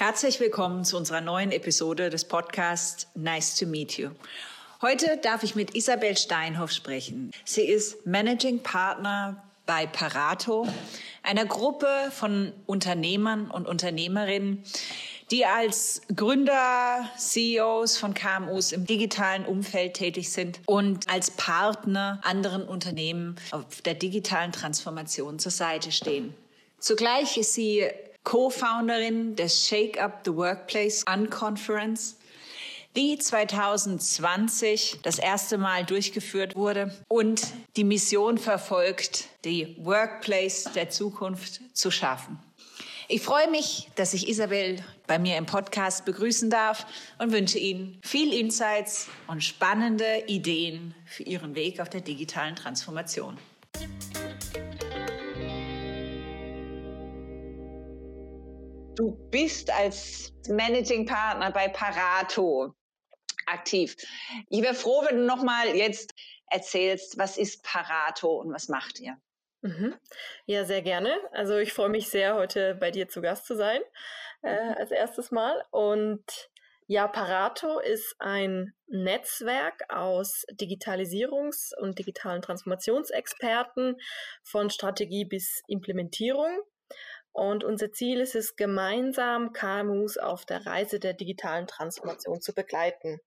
Herzlich 0.00 0.40
willkommen 0.40 0.86
zu 0.86 0.96
unserer 0.96 1.20
neuen 1.20 1.52
Episode 1.52 2.08
des 2.08 2.24
Podcasts 2.24 3.06
Nice 3.14 3.54
to 3.56 3.66
Meet 3.66 3.98
You. 3.98 4.08
Heute 4.80 5.18
darf 5.18 5.42
ich 5.42 5.54
mit 5.54 5.76
Isabel 5.76 6.16
Steinhoff 6.16 6.72
sprechen. 6.72 7.30
Sie 7.44 7.66
ist 7.66 8.06
Managing 8.06 8.60
Partner 8.62 9.44
bei 9.66 9.86
Parato, 9.86 10.66
einer 11.22 11.44
Gruppe 11.44 11.86
von 12.12 12.54
Unternehmern 12.64 13.50
und 13.50 13.68
Unternehmerinnen, 13.68 14.64
die 15.30 15.44
als 15.44 16.00
Gründer, 16.16 17.06
CEOs 17.18 17.98
von 17.98 18.14
KMUs 18.14 18.72
im 18.72 18.86
digitalen 18.86 19.44
Umfeld 19.44 19.92
tätig 19.92 20.32
sind 20.32 20.60
und 20.64 21.12
als 21.12 21.30
Partner 21.32 22.22
anderen 22.22 22.66
Unternehmen 22.66 23.36
auf 23.50 23.82
der 23.82 23.92
digitalen 23.92 24.52
Transformation 24.52 25.38
zur 25.38 25.52
Seite 25.52 25.92
stehen. 25.92 26.32
Zugleich 26.78 27.36
ist 27.36 27.52
sie 27.52 27.86
Co-Founderin 28.24 29.36
des 29.36 29.66
Shake 29.66 30.00
Up 30.00 30.20
the 30.24 30.34
Workplace 30.34 31.04
Unconference, 31.12 32.16
die 32.96 33.18
2020 33.18 34.98
das 35.02 35.18
erste 35.18 35.58
Mal 35.58 35.84
durchgeführt 35.84 36.56
wurde 36.56 36.96
und 37.08 37.42
die 37.76 37.84
Mission 37.84 38.38
verfolgt, 38.38 39.28
die 39.44 39.76
Workplace 39.80 40.64
der 40.74 40.90
Zukunft 40.90 41.60
zu 41.72 41.90
schaffen. 41.90 42.38
Ich 43.12 43.22
freue 43.22 43.50
mich, 43.50 43.90
dass 43.96 44.14
ich 44.14 44.28
Isabel 44.28 44.76
bei 45.08 45.18
mir 45.18 45.36
im 45.36 45.44
Podcast 45.44 46.04
begrüßen 46.04 46.48
darf 46.48 46.86
und 47.18 47.32
wünsche 47.32 47.58
Ihnen 47.58 47.98
viel 48.02 48.32
Insights 48.32 49.08
und 49.26 49.42
spannende 49.42 50.24
Ideen 50.28 50.94
für 51.06 51.24
Ihren 51.24 51.56
Weg 51.56 51.80
auf 51.80 51.88
der 51.88 52.02
digitalen 52.02 52.54
Transformation. 52.54 53.36
Du 58.96 59.12
bist 59.30 59.70
als 59.70 60.32
Managing 60.48 61.06
Partner 61.06 61.50
bei 61.50 61.68
Parato 61.68 62.74
aktiv. 63.46 63.96
Ich 64.48 64.62
wäre 64.62 64.74
froh, 64.74 65.04
wenn 65.06 65.16
du 65.16 65.24
noch 65.24 65.42
mal 65.42 65.74
jetzt 65.74 66.12
erzählst, 66.50 67.16
was 67.18 67.38
ist 67.38 67.62
Parato 67.62 68.40
und 68.40 68.52
was 68.52 68.68
macht 68.68 69.00
ihr? 69.00 69.16
Mhm. 69.62 69.94
Ja, 70.46 70.64
sehr 70.64 70.82
gerne. 70.82 71.16
Also 71.32 71.56
ich 71.58 71.72
freue 71.72 71.88
mich 71.88 72.08
sehr, 72.08 72.34
heute 72.34 72.74
bei 72.74 72.90
dir 72.90 73.08
zu 73.08 73.20
Gast 73.20 73.46
zu 73.46 73.56
sein, 73.56 73.80
äh, 74.42 74.52
mhm. 74.52 74.74
als 74.76 74.90
erstes 74.90 75.30
Mal. 75.30 75.64
Und 75.70 76.24
ja, 76.86 77.06
Parato 77.06 77.78
ist 77.78 78.16
ein 78.18 78.74
Netzwerk 78.88 79.84
aus 79.88 80.44
Digitalisierungs- 80.50 81.72
und 81.78 81.98
digitalen 81.98 82.42
Transformationsexperten 82.42 83.96
von 84.42 84.70
Strategie 84.70 85.24
bis 85.24 85.62
Implementierung. 85.68 86.62
Und 87.32 87.64
unser 87.64 87.92
Ziel 87.92 88.20
ist 88.20 88.34
es, 88.34 88.56
gemeinsam 88.56 89.52
KMUs 89.52 90.18
auf 90.18 90.44
der 90.44 90.66
Reise 90.66 90.98
der 90.98 91.14
digitalen 91.14 91.66
Transformation 91.66 92.40
zu 92.40 92.52
begleiten. 92.54 93.20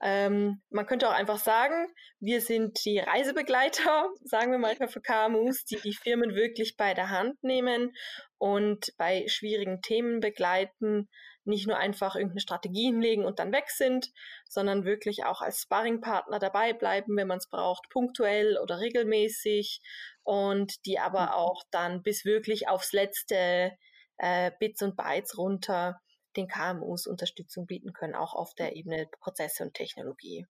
Ähm, 0.00 0.60
man 0.70 0.86
könnte 0.86 1.08
auch 1.08 1.14
einfach 1.14 1.38
sagen, 1.38 1.88
wir 2.20 2.40
sind 2.40 2.84
die 2.84 2.98
Reisebegleiter, 2.98 4.10
sagen 4.24 4.50
wir 4.50 4.58
mal 4.58 4.76
für 4.76 5.00
KMUs, 5.00 5.64
die 5.64 5.80
die 5.80 5.94
Firmen 5.94 6.34
wirklich 6.34 6.76
bei 6.76 6.92
der 6.92 7.10
Hand 7.10 7.42
nehmen 7.42 7.94
und 8.36 8.92
bei 8.98 9.26
schwierigen 9.28 9.80
Themen 9.80 10.20
begleiten, 10.20 11.08
nicht 11.44 11.66
nur 11.66 11.76
einfach 11.76 12.16
irgendeine 12.16 12.40
Strategie 12.40 12.86
hinlegen 12.86 13.24
und 13.24 13.38
dann 13.38 13.52
weg 13.52 13.70
sind, 13.70 14.10
sondern 14.48 14.84
wirklich 14.84 15.24
auch 15.24 15.40
als 15.40 15.62
Sparringpartner 15.62 16.38
dabei 16.38 16.72
bleiben, 16.72 17.16
wenn 17.16 17.28
man 17.28 17.38
es 17.38 17.48
braucht, 17.48 17.88
punktuell 17.90 18.58
oder 18.58 18.80
regelmäßig 18.80 19.80
und 20.24 20.84
die 20.86 20.98
aber 20.98 21.26
mhm. 21.26 21.32
auch 21.32 21.62
dann 21.70 22.02
bis 22.02 22.24
wirklich 22.24 22.68
aufs 22.68 22.92
letzte 22.92 23.72
äh, 24.18 24.50
Bits 24.58 24.82
und 24.82 24.96
Bytes 24.96 25.38
runter 25.38 26.00
den 26.36 26.48
KMUs 26.48 27.06
Unterstützung 27.06 27.66
bieten 27.66 27.92
können, 27.92 28.14
auch 28.14 28.34
auf 28.34 28.54
der 28.54 28.74
Ebene 28.74 29.06
Prozesse 29.20 29.62
und 29.62 29.74
Technologie. 29.74 30.46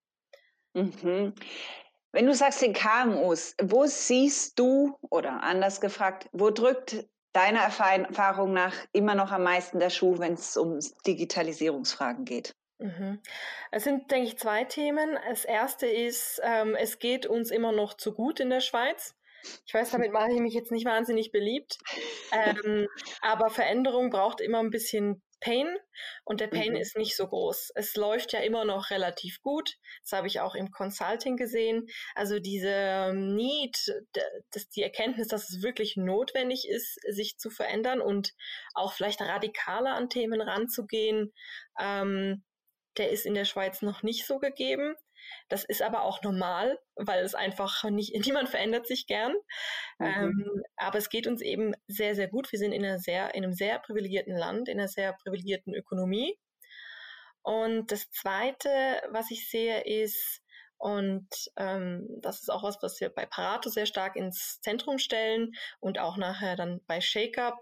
Mhm. 0.72 1.34
Wenn 2.12 2.26
du 2.26 2.34
sagst 2.34 2.62
den 2.62 2.72
KMUs, 2.72 3.56
wo 3.62 3.86
siehst 3.86 4.58
du 4.58 4.96
oder 5.10 5.42
anders 5.42 5.80
gefragt, 5.80 6.28
wo 6.32 6.50
drückt 6.50 7.06
deiner 7.32 7.60
Erfahrung 7.60 8.52
nach 8.52 8.74
immer 8.92 9.16
noch 9.16 9.32
am 9.32 9.42
meisten 9.42 9.80
der 9.80 9.90
Schuh, 9.90 10.18
wenn 10.18 10.34
es 10.34 10.56
um 10.56 10.78
Digitalisierungsfragen 11.06 12.24
geht? 12.24 12.54
Mhm. 12.78 13.20
Es 13.72 13.84
sind, 13.84 14.10
denke 14.10 14.28
ich, 14.28 14.38
zwei 14.38 14.64
Themen. 14.64 15.18
Das 15.28 15.44
erste 15.44 15.86
ist, 15.86 16.40
ähm, 16.44 16.76
es 16.76 16.98
geht 16.98 17.26
uns 17.26 17.50
immer 17.50 17.72
noch 17.72 17.94
zu 17.94 18.12
gut 18.14 18.40
in 18.40 18.50
der 18.50 18.60
Schweiz. 18.60 19.16
Ich 19.66 19.74
weiß, 19.74 19.90
damit 19.90 20.12
mache 20.12 20.32
ich 20.32 20.40
mich 20.40 20.54
jetzt 20.54 20.72
nicht 20.72 20.86
wahnsinnig 20.86 21.32
beliebt. 21.32 21.78
Ähm, 22.32 22.88
aber 23.20 23.50
Veränderung 23.50 24.10
braucht 24.10 24.40
immer 24.40 24.60
ein 24.60 24.70
bisschen 24.70 25.22
Pain 25.44 25.76
und 26.24 26.40
der 26.40 26.46
Pain 26.46 26.72
mhm. 26.72 26.78
ist 26.78 26.96
nicht 26.96 27.16
so 27.16 27.26
groß. 27.28 27.72
Es 27.74 27.96
läuft 27.96 28.32
ja 28.32 28.40
immer 28.40 28.64
noch 28.64 28.90
relativ 28.90 29.42
gut. 29.42 29.74
Das 30.02 30.16
habe 30.16 30.26
ich 30.26 30.40
auch 30.40 30.54
im 30.54 30.70
Consulting 30.70 31.36
gesehen. 31.36 31.86
Also 32.14 32.38
diese 32.38 32.70
ähm, 32.70 33.34
Need, 33.36 33.76
dass 34.52 34.68
die 34.70 34.82
Erkenntnis, 34.82 35.28
dass 35.28 35.50
es 35.50 35.62
wirklich 35.62 35.96
notwendig 35.96 36.66
ist, 36.68 36.98
sich 37.08 37.36
zu 37.36 37.50
verändern 37.50 38.00
und 38.00 38.32
auch 38.72 38.94
vielleicht 38.94 39.20
radikaler 39.20 39.94
an 39.94 40.08
Themen 40.08 40.40
ranzugehen, 40.40 41.32
ähm, 41.78 42.42
der 42.96 43.10
ist 43.10 43.26
in 43.26 43.34
der 43.34 43.44
Schweiz 43.44 43.82
noch 43.82 44.02
nicht 44.02 44.26
so 44.26 44.38
gegeben. 44.38 44.94
Das 45.48 45.64
ist 45.64 45.82
aber 45.82 46.02
auch 46.02 46.22
normal, 46.22 46.78
weil 46.96 47.24
es 47.24 47.34
einfach 47.34 47.84
nicht, 47.84 48.14
niemand 48.26 48.48
verändert 48.48 48.86
sich 48.86 49.06
gern. 49.06 49.32
Mhm. 49.98 50.06
Ähm, 50.06 50.62
aber 50.76 50.98
es 50.98 51.08
geht 51.08 51.26
uns 51.26 51.42
eben 51.42 51.74
sehr, 51.86 52.14
sehr 52.14 52.28
gut. 52.28 52.50
Wir 52.52 52.58
sind 52.58 52.72
in, 52.72 52.84
einer 52.84 52.98
sehr, 52.98 53.34
in 53.34 53.44
einem 53.44 53.52
sehr 53.52 53.78
privilegierten 53.78 54.36
Land, 54.36 54.68
in 54.68 54.78
einer 54.78 54.88
sehr 54.88 55.12
privilegierten 55.12 55.74
Ökonomie. 55.74 56.38
Und 57.42 57.92
das 57.92 58.10
Zweite, 58.10 58.68
was 59.10 59.30
ich 59.30 59.50
sehe, 59.50 59.82
ist, 59.84 60.40
und 60.78 61.28
ähm, 61.56 62.06
das 62.20 62.40
ist 62.40 62.50
auch 62.50 62.62
was, 62.62 62.76
was 62.82 63.00
wir 63.00 63.08
bei 63.08 63.26
Parato 63.26 63.70
sehr 63.70 63.86
stark 63.86 64.16
ins 64.16 64.60
Zentrum 64.60 64.98
stellen 64.98 65.52
und 65.80 65.98
auch 65.98 66.16
nachher 66.16 66.56
dann 66.56 66.82
bei 66.86 67.00
ShakeUp, 67.00 67.54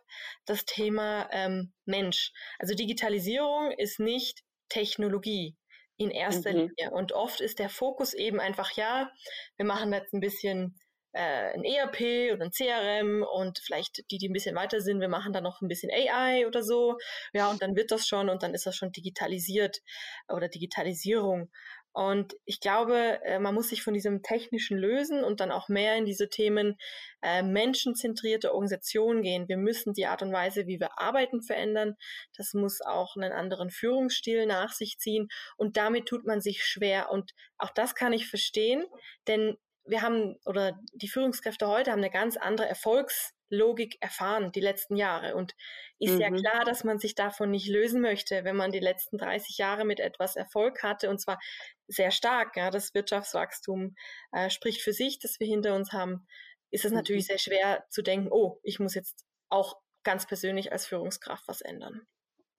das 0.45 0.65
Thema 0.65 1.29
ähm, 1.31 1.73
Mensch. 1.85 2.33
Also 2.59 2.75
Digitalisierung 2.75 3.71
ist 3.73 4.01
nicht 4.01 4.43
Technologie 4.69 5.57
in 5.97 6.11
erster 6.11 6.53
mhm. 6.53 6.59
Linie. 6.59 6.91
Und 6.93 7.13
oft 7.13 7.41
ist 7.41 7.59
der 7.59 7.69
Fokus 7.69 8.15
eben 8.15 8.41
einfach, 8.41 8.73
ja, 8.73 9.11
wir 9.57 9.67
machen 9.67 9.93
jetzt 9.93 10.13
ein 10.13 10.21
bisschen 10.21 10.77
äh, 11.13 11.53
ein 11.53 11.65
ERP 11.65 12.33
oder 12.33 12.45
ein 12.45 12.51
CRM 12.51 13.23
und 13.23 13.59
vielleicht 13.59 14.11
die, 14.11 14.19
die 14.19 14.29
ein 14.29 14.33
bisschen 14.33 14.57
weiter 14.57 14.81
sind, 14.81 15.01
wir 15.01 15.09
machen 15.09 15.33
dann 15.33 15.45
noch 15.45 15.61
ein 15.61 15.69
bisschen 15.69 15.91
AI 15.91 16.47
oder 16.47 16.63
so. 16.63 16.97
Ja, 17.33 17.51
und 17.51 17.63
dann 17.63 17.77
wird 17.77 17.91
das 17.91 18.07
schon 18.07 18.29
und 18.29 18.43
dann 18.43 18.55
ist 18.55 18.67
das 18.67 18.77
schon 18.77 18.93
digitalisiert 18.93 19.81
oder 20.29 20.49
Digitalisierung. 20.49 21.51
Und 21.93 22.35
ich 22.45 22.61
glaube, 22.61 23.21
äh, 23.23 23.39
man 23.39 23.55
muss 23.55 23.69
sich 23.69 23.83
von 23.83 23.95
diesem 23.95 24.23
Technischen 24.23 24.79
lösen 24.79 25.23
und 25.23 25.41
dann 25.41 25.53
auch 25.53 25.69
mehr 25.69 25.97
in 25.97 26.07
diese 26.07 26.29
Themen 26.29 26.79
äh, 27.21 27.43
menschenzentrierte 27.43 28.53
Organisation 28.53 29.23
gehen. 29.23 29.49
Wir 29.49 29.59
müssen 29.59 29.93
die 29.93 30.07
Art 30.07 30.23
und 30.23 30.33
Weise, 30.33 30.67
wie 30.67 30.81
wir 30.81 30.99
arbeiten, 30.99 31.43
verändern. 31.43 31.97
Das 32.37 32.55
muss 32.55 32.81
auch 32.81 33.17
einen 33.17 33.33
anderen 33.33 33.71
Führungsstil 33.71 34.47
nach 34.47 34.73
sich 34.73 34.99
ziehen. 34.99 35.29
Und 35.57 35.77
damit 35.77 36.07
tut 36.07 36.27
man 36.27 36.41
sich 36.41 36.65
schwer. 36.65 37.11
Und 37.11 37.33
auch 37.59 37.71
das 37.71 37.95
kann 37.95 38.13
ich 38.13 38.29
verstehen, 38.29 38.85
denn 39.29 39.57
wir 39.85 40.03
haben, 40.03 40.37
oder 40.47 40.79
die 40.93 41.09
Führungskräfte 41.09 41.67
heute 41.67 41.91
haben 41.91 41.99
eine 41.99 42.11
ganz 42.11 42.37
andere 42.37 42.69
Erfolgs- 42.69 43.35
Logik 43.53 43.99
erfahren 44.01 44.51
die 44.53 44.61
letzten 44.61 44.97
Jahre. 44.97 45.35
Und 45.37 45.55
ist 45.99 46.15
mhm. 46.15 46.21
ja 46.21 46.31
klar, 46.31 46.65
dass 46.65 46.85
man 46.85 46.99
sich 46.99 47.15
davon 47.15 47.51
nicht 47.51 47.69
lösen 47.69 48.01
möchte, 48.01 48.45
wenn 48.45 48.57
man 48.57 48.73
die 48.73 48.81
letzten 48.81 49.19
30 49.19 49.59
Jahre 49.59 49.85
mit 49.85 50.01
etwas 50.01 50.37
Erfolg 50.37 50.83
hatte 50.83 51.11
und 51.11 51.21
zwar 51.21 51.39
sehr 51.87 52.11
stark. 52.11 52.57
Ja, 52.57 52.71
das 52.71 52.95
Wirtschaftswachstum 52.95 53.95
äh, 54.33 54.51
spricht 54.51 54.83
für 54.83 54.93
sich, 54.93 55.19
das 55.19 55.39
wir 55.39 55.47
hinter 55.47 55.75
uns 55.75 55.93
haben. 55.93 56.27
Ist 56.71 56.85
es 56.85 56.91
mhm. 56.91 56.99
natürlich 56.99 57.27
sehr 57.27 57.39
schwer 57.39 57.85
zu 57.91 58.03
denken, 58.03 58.29
oh, 58.31 58.59
ich 58.63 58.81
muss 58.81 58.95
jetzt 58.95 59.25
auch 59.49 59.77
ganz 60.03 60.27
persönlich 60.27 60.73
als 60.73 60.87
Führungskraft 60.87 61.47
was 61.47 61.61
ändern. 61.61 62.07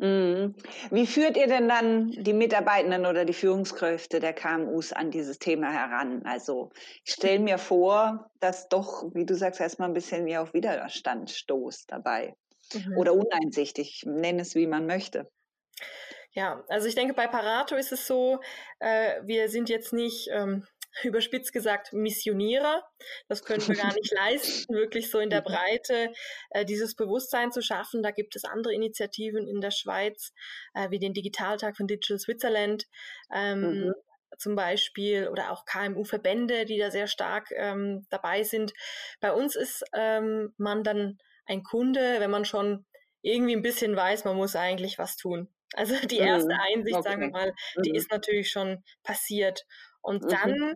Mhm. 0.03 0.55
Wie 0.91 1.07
führt 1.07 1.37
ihr 1.37 1.47
denn 1.47 1.69
dann 1.69 2.11
die 2.11 2.33
Mitarbeitenden 2.33 3.05
oder 3.05 3.23
die 3.23 3.31
Führungskräfte 3.31 4.19
der 4.19 4.33
KMUs 4.33 4.91
an 4.91 5.11
dieses 5.11 5.39
Thema 5.39 5.71
heran? 5.71 6.23
Also 6.25 6.71
ich 7.05 7.13
stelle 7.13 7.39
mir 7.39 7.57
vor, 7.57 8.29
dass 8.41 8.67
doch, 8.67 9.05
wie 9.13 9.25
du 9.25 9.33
sagst, 9.33 9.61
erstmal 9.61 9.87
ein 9.87 9.93
bisschen 9.93 10.25
wie 10.25 10.35
auf 10.35 10.53
Widerstand 10.53 11.31
stoßt 11.31 11.89
dabei. 11.89 12.35
Mhm. 12.73 12.97
Oder 12.97 13.13
uneinsichtig, 13.13 14.03
nenne 14.05 14.41
es 14.41 14.55
wie 14.55 14.67
man 14.67 14.87
möchte. 14.87 15.31
Ja, 16.33 16.65
also 16.67 16.89
ich 16.89 16.95
denke, 16.95 17.13
bei 17.13 17.27
Parato 17.27 17.75
ist 17.75 17.93
es 17.93 18.05
so, 18.05 18.41
äh, 18.79 19.21
wir 19.23 19.47
sind 19.47 19.69
jetzt 19.69 19.93
nicht 19.93 20.27
ähm, 20.33 20.67
überspitzt 21.03 21.53
gesagt 21.53 21.93
Missionierer. 21.93 22.83
Das 23.27 23.43
können 23.43 23.67
wir 23.67 23.75
gar 23.75 23.93
nicht 23.93 24.11
leisten, 24.15 24.73
wirklich 24.73 25.11
so 25.11 25.19
in 25.19 25.29
der. 25.29 25.43
Breite 25.43 26.11
äh, 26.51 26.65
dieses 26.65 26.95
Bewusstsein 26.95 27.51
zu 27.51 27.61
schaffen. 27.61 28.01
Da 28.01 28.11
gibt 28.11 28.35
es 28.35 28.45
andere 28.45 28.73
Initiativen 28.73 29.47
in 29.47 29.61
der 29.61 29.71
Schweiz, 29.71 30.33
äh, 30.73 30.89
wie 30.89 30.99
den 30.99 31.13
Digitaltag 31.13 31.77
von 31.77 31.87
Digital 31.87 32.19
Switzerland. 32.19 32.85
Ähm, 33.33 33.61
mhm. 33.61 33.93
Zum 34.37 34.55
Beispiel 34.55 35.27
oder 35.27 35.51
auch 35.51 35.65
KMU-Verbände, 35.65 36.65
die 36.65 36.79
da 36.79 36.89
sehr 36.89 37.07
stark 37.07 37.49
ähm, 37.55 38.07
dabei 38.09 38.43
sind. 38.43 38.73
Bei 39.19 39.31
uns 39.31 39.55
ist 39.55 39.83
ähm, 39.93 40.53
man 40.57 40.83
dann 40.83 41.19
ein 41.45 41.61
Kunde, 41.61 42.19
wenn 42.19 42.31
man 42.31 42.45
schon 42.45 42.85
irgendwie 43.21 43.55
ein 43.55 43.61
bisschen 43.61 43.95
weiß, 43.95 44.25
man 44.25 44.35
muss 44.35 44.55
eigentlich 44.55 44.97
was 44.97 45.17
tun. 45.17 45.53
Also 45.75 45.95
die 46.07 46.17
erste 46.17 46.53
mhm. 46.53 46.59
Einsicht, 46.59 46.97
okay. 46.97 47.09
sagen 47.09 47.21
wir 47.21 47.29
mal, 47.29 47.53
die 47.83 47.91
mhm. 47.91 47.95
ist 47.95 48.11
natürlich 48.11 48.49
schon 48.49 48.83
passiert. 49.03 49.65
Und 50.03 50.23
mhm. 50.23 50.29
dann 50.29 50.75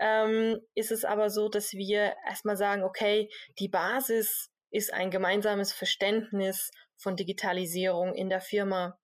ähm, 0.00 0.60
ist 0.74 0.92
es 0.92 1.04
aber 1.04 1.28
so, 1.28 1.48
dass 1.48 1.72
wir 1.72 2.14
erstmal 2.26 2.56
sagen, 2.56 2.82
okay, 2.82 3.28
die 3.58 3.68
Basis 3.68 4.50
ist 4.70 4.92
ein 4.92 5.10
gemeinsames 5.10 5.72
Verständnis 5.72 6.70
von 6.96 7.16
Digitalisierung 7.16 8.14
in 8.14 8.28
der 8.28 8.40
Firma. 8.40 8.98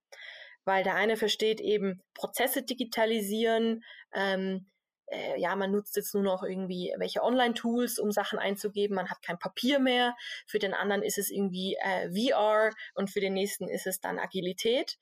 Weil 0.65 0.83
der 0.83 0.95
eine 0.95 1.17
versteht 1.17 1.61
eben 1.61 2.03
Prozesse 2.15 2.63
digitalisieren, 2.63 3.83
ähm, 4.15 4.71
äh, 5.07 5.39
ja, 5.39 5.55
man 5.57 5.71
nutzt 5.71 5.97
jetzt 5.97 6.15
nur 6.15 6.23
noch 6.23 6.43
irgendwie 6.43 6.95
welche 6.97 7.23
Online-Tools, 7.23 7.99
um 7.99 8.11
Sachen 8.11 8.39
einzugeben, 8.39 8.97
man 8.97 9.11
hat 9.11 9.23
kein 9.23 9.39
Papier 9.39 9.79
mehr. 9.79 10.15
Für 10.47 10.59
den 10.59 10.75
anderen 10.75 11.03
ist 11.03 11.19
es 11.19 11.31
irgendwie 11.31 11.77
äh, 11.81 12.09
VR 12.11 12.71
und 12.95 13.11
für 13.11 13.21
den 13.21 13.35
nächsten 13.35 13.69
ist 13.69 13.87
es 13.87 14.01
dann 14.01 14.19
Agilität. 14.19 14.97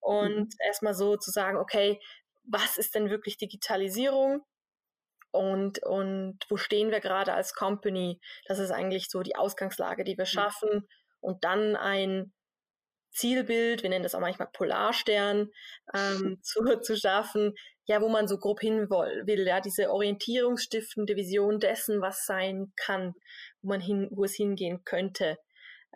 Und 0.00 0.38
mhm. 0.38 0.48
erstmal 0.64 0.94
so 0.94 1.16
zu 1.16 1.30
sagen, 1.30 1.58
okay, 1.58 2.00
was 2.50 2.76
ist 2.78 2.94
denn 2.94 3.10
wirklich 3.10 3.36
Digitalisierung? 3.36 4.42
Und, 5.30 5.82
und 5.84 6.38
wo 6.48 6.56
stehen 6.56 6.90
wir 6.90 7.00
gerade 7.00 7.34
als 7.34 7.54
Company? 7.54 8.20
Das 8.46 8.58
ist 8.58 8.70
eigentlich 8.70 9.08
so 9.10 9.22
die 9.22 9.36
Ausgangslage, 9.36 10.04
die 10.04 10.16
wir 10.16 10.24
mhm. 10.24 10.28
schaffen. 10.28 10.88
Und 11.20 11.44
dann 11.44 11.76
ein 11.76 12.32
Zielbild, 13.12 13.82
wir 13.82 13.90
nennen 13.90 14.02
das 14.02 14.14
auch 14.14 14.20
manchmal 14.20 14.48
Polarstern, 14.52 15.50
ähm, 15.94 16.38
zu, 16.42 16.80
zu 16.80 16.96
schaffen, 16.96 17.54
ja, 17.86 18.00
wo 18.00 18.08
man 18.08 18.28
so 18.28 18.38
grob 18.38 18.60
hin 18.60 18.88
will, 18.90 19.46
ja, 19.46 19.60
diese 19.60 19.90
orientierungsstiftende 19.90 21.16
Vision 21.16 21.58
dessen, 21.58 22.00
was 22.00 22.24
sein 22.26 22.72
kann, 22.76 23.14
wo 23.62 23.68
man 23.68 23.80
hin, 23.80 24.08
wo 24.10 24.24
es 24.24 24.34
hingehen 24.34 24.84
könnte. 24.84 25.38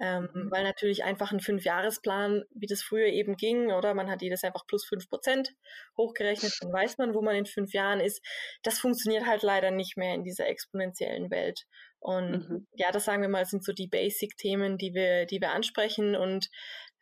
Ähm, 0.01 0.29
mhm. 0.33 0.51
Weil 0.51 0.65
natürlich 0.65 1.05
einfach 1.05 1.33
ein 1.33 1.41
Fünfjahresplan, 1.41 2.45
wie 2.55 2.67
das 2.67 2.83
früher 2.83 3.07
eben 3.07 3.37
ging, 3.37 3.71
oder 3.73 3.93
man 3.95 4.11
hat 4.11 4.23
jedes 4.23 4.43
einfach 4.43 4.67
plus 4.67 4.85
fünf 4.85 5.09
Prozent 5.09 5.55
hochgerechnet, 5.97 6.53
dann 6.61 6.73
weiß 6.73 6.99
man, 6.99 7.15
wo 7.15 7.21
man 7.21 7.37
in 7.37 7.47
fünf 7.47 7.73
Jahren 7.73 8.01
ist. 8.01 8.25
Das 8.63 8.79
funktioniert 8.79 9.27
halt 9.27 9.43
leider 9.43 9.71
nicht 9.71 9.97
mehr 9.97 10.15
in 10.15 10.25
dieser 10.25 10.49
exponentiellen 10.49 11.31
Welt. 11.31 11.67
Und 11.99 12.49
mhm. 12.49 12.67
ja, 12.75 12.91
das 12.91 13.05
sagen 13.05 13.23
wir 13.23 13.29
mal, 13.29 13.45
sind 13.45 13.65
so 13.65 13.73
die 13.73 13.87
Basic-Themen, 13.87 14.79
die 14.79 14.95
wir, 14.95 15.27
die 15.27 15.41
wir 15.41 15.53
ansprechen. 15.53 16.17
Und 16.17 16.49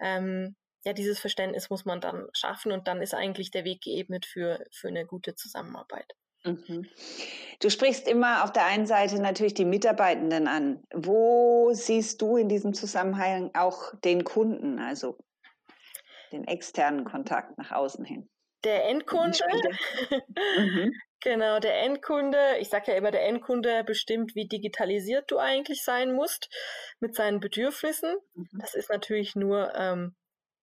ähm, 0.00 0.56
ja, 0.84 0.92
dieses 0.92 1.20
Verständnis 1.20 1.70
muss 1.70 1.84
man 1.84 2.00
dann 2.00 2.26
schaffen 2.32 2.72
und 2.72 2.88
dann 2.88 3.02
ist 3.02 3.14
eigentlich 3.14 3.50
der 3.50 3.64
Weg 3.64 3.82
geebnet 3.82 4.26
für, 4.26 4.64
für 4.72 4.88
eine 4.88 5.06
gute 5.06 5.34
Zusammenarbeit. 5.34 6.12
Mhm. 6.44 6.86
Du 7.60 7.68
sprichst 7.68 8.08
immer 8.08 8.44
auf 8.44 8.52
der 8.52 8.64
einen 8.64 8.86
Seite 8.86 9.20
natürlich 9.20 9.54
die 9.54 9.64
Mitarbeitenden 9.64 10.48
an. 10.48 10.82
Wo 10.94 11.72
siehst 11.72 12.22
du 12.22 12.36
in 12.36 12.48
diesem 12.48 12.72
Zusammenhang 12.72 13.50
auch 13.54 13.94
den 14.04 14.24
Kunden, 14.24 14.78
also 14.78 15.18
den 16.32 16.44
externen 16.44 17.04
Kontakt 17.04 17.58
nach 17.58 17.72
außen 17.72 18.04
hin? 18.04 18.30
Der 18.64 18.86
Endkunde, 18.88 19.38
mhm. 20.56 20.92
genau, 21.22 21.60
der 21.60 21.82
Endkunde, 21.82 22.38
ich 22.60 22.68
sage 22.68 22.92
ja 22.92 22.98
immer, 22.98 23.10
der 23.10 23.26
Endkunde 23.26 23.84
bestimmt, 23.84 24.34
wie 24.34 24.48
digitalisiert 24.48 25.30
du 25.30 25.38
eigentlich 25.38 25.82
sein 25.82 26.12
musst 26.12 26.50
mit 27.00 27.14
seinen 27.14 27.40
Bedürfnissen. 27.40 28.16
Mhm. 28.34 28.48
Das 28.58 28.74
ist 28.74 28.90
natürlich 28.90 29.34
nur 29.34 29.74
ähm, 29.74 30.14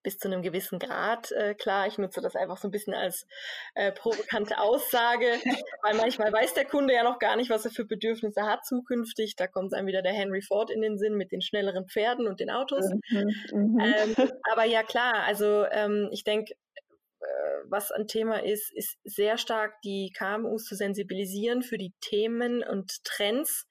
bis 0.08 0.18
zu 0.18 0.30
einem 0.30 0.42
gewissen 0.42 0.80
Grad 0.80 1.34
äh, 1.34 1.54
klar. 1.54 1.86
Ich 1.86 1.98
nutze 1.98 2.22
das 2.22 2.38
einfach 2.38 2.56
so 2.56 2.70
ein 2.70 2.72
bisschen 2.72 2.94
als 2.94 3.28
äh, 3.76 3.92
provokante 3.92 4.58
Aussage, 4.58 5.26
weil 5.84 5.96
manchmal 5.96 6.32
weiß 6.32 6.54
der 6.54 6.64
Kunde 6.64 6.94
ja 6.94 7.04
noch 7.04 7.20
gar 7.20 7.36
nicht, 7.36 7.50
was 7.50 7.66
er 7.66 7.72
für 7.72 7.84
Bedürfnisse 7.84 8.44
hat 8.44 8.66
zukünftig. 8.66 9.36
Da 9.36 9.48
kommt 9.48 9.74
einem 9.74 9.86
wieder 9.86 10.02
der 10.02 10.14
Henry 10.14 10.42
Ford 10.42 10.72
in 10.72 10.82
den 10.82 10.98
Sinn 10.98 11.16
mit 11.16 11.34
den 11.34 11.42
schnelleren 11.42 11.90
Pferden 11.90 12.26
und 12.26 12.40
den 12.40 12.50
Autos. 12.50 12.90
Mhm, 13.10 13.36
mhm. 13.52 13.80
ähm, 13.82 14.16
aber 14.50 14.64
ja 14.64 14.82
klar, 14.84 15.26
also 15.26 15.66
ähm, 15.72 16.08
ich 16.14 16.24
denke, 16.24 16.54
äh, 16.54 17.26
was 17.66 17.92
ein 17.92 18.08
Thema 18.08 18.42
ist, 18.42 18.72
ist 18.74 18.98
sehr 19.04 19.38
stark 19.38 19.74
die 19.82 20.14
KMUs 20.18 20.64
zu 20.64 20.76
sensibilisieren 20.76 21.64
für 21.64 21.78
die 21.78 21.92
Themen 22.00 22.64
und 22.64 23.04
Trends, 23.04 23.68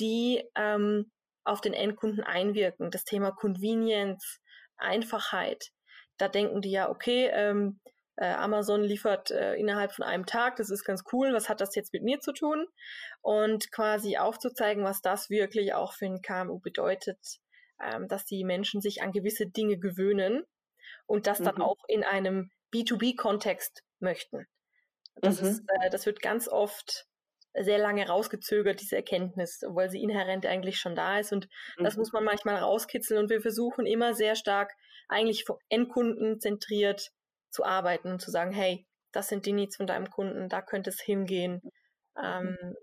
die 0.00 0.42
ähm, 0.56 1.12
auf 1.44 1.60
den 1.60 1.72
Endkunden 1.72 2.24
einwirken. 2.24 2.90
Das 2.90 3.04
Thema 3.04 3.30
Convenience, 3.30 4.40
Einfachheit. 4.78 5.70
Da 6.16 6.28
denken 6.28 6.60
die 6.60 6.70
ja, 6.70 6.88
okay, 6.88 7.30
ähm, 7.32 7.80
äh, 8.16 8.32
Amazon 8.32 8.82
liefert 8.82 9.30
äh, 9.30 9.54
innerhalb 9.54 9.92
von 9.92 10.04
einem 10.04 10.26
Tag, 10.26 10.56
das 10.56 10.70
ist 10.70 10.84
ganz 10.84 11.04
cool, 11.12 11.32
was 11.32 11.48
hat 11.48 11.60
das 11.60 11.74
jetzt 11.76 11.92
mit 11.92 12.02
mir 12.02 12.18
zu 12.18 12.32
tun? 12.32 12.66
Und 13.20 13.70
quasi 13.70 14.16
aufzuzeigen, 14.16 14.82
was 14.82 15.00
das 15.00 15.30
wirklich 15.30 15.74
auch 15.74 15.92
für 15.92 16.06
ein 16.06 16.20
KMU 16.20 16.58
bedeutet, 16.58 17.18
ähm, 17.80 18.08
dass 18.08 18.24
die 18.24 18.42
Menschen 18.42 18.80
sich 18.80 19.02
an 19.02 19.12
gewisse 19.12 19.46
Dinge 19.46 19.78
gewöhnen 19.78 20.42
und 21.06 21.28
das 21.28 21.38
mhm. 21.38 21.44
dann 21.44 21.62
auch 21.62 21.84
in 21.86 22.02
einem 22.02 22.50
B2B-Kontext 22.74 23.84
möchten. 24.00 24.46
Das, 25.16 25.40
mhm. 25.40 25.48
ist, 25.48 25.62
äh, 25.68 25.90
das 25.90 26.04
wird 26.04 26.20
ganz 26.20 26.48
oft 26.48 27.06
sehr 27.54 27.78
lange 27.78 28.06
rausgezögert, 28.06 28.80
diese 28.80 28.96
Erkenntnis, 28.96 29.62
obwohl 29.66 29.88
sie 29.88 30.02
inhärent 30.02 30.46
eigentlich 30.46 30.78
schon 30.78 30.94
da 30.94 31.18
ist. 31.18 31.32
Und 31.32 31.48
mhm. 31.78 31.84
das 31.84 31.96
muss 31.96 32.12
man 32.12 32.24
manchmal 32.24 32.56
rauskitzeln. 32.56 33.20
Und 33.20 33.30
wir 33.30 33.40
versuchen 33.40 33.86
immer 33.86 34.14
sehr 34.14 34.36
stark 34.36 34.72
eigentlich 35.08 35.44
Endkunden 35.68 36.40
zentriert 36.40 37.10
zu 37.50 37.64
arbeiten 37.64 38.12
und 38.12 38.20
zu 38.20 38.30
sagen, 38.30 38.52
hey, 38.52 38.86
das 39.12 39.28
sind 39.28 39.46
die 39.46 39.52
Needs 39.52 39.76
von 39.76 39.86
deinem 39.86 40.10
Kunden, 40.10 40.48
da 40.48 40.60
könnte 40.62 40.90
es 40.90 41.00
hingehen. 41.00 41.62
Ähm, 42.22 42.76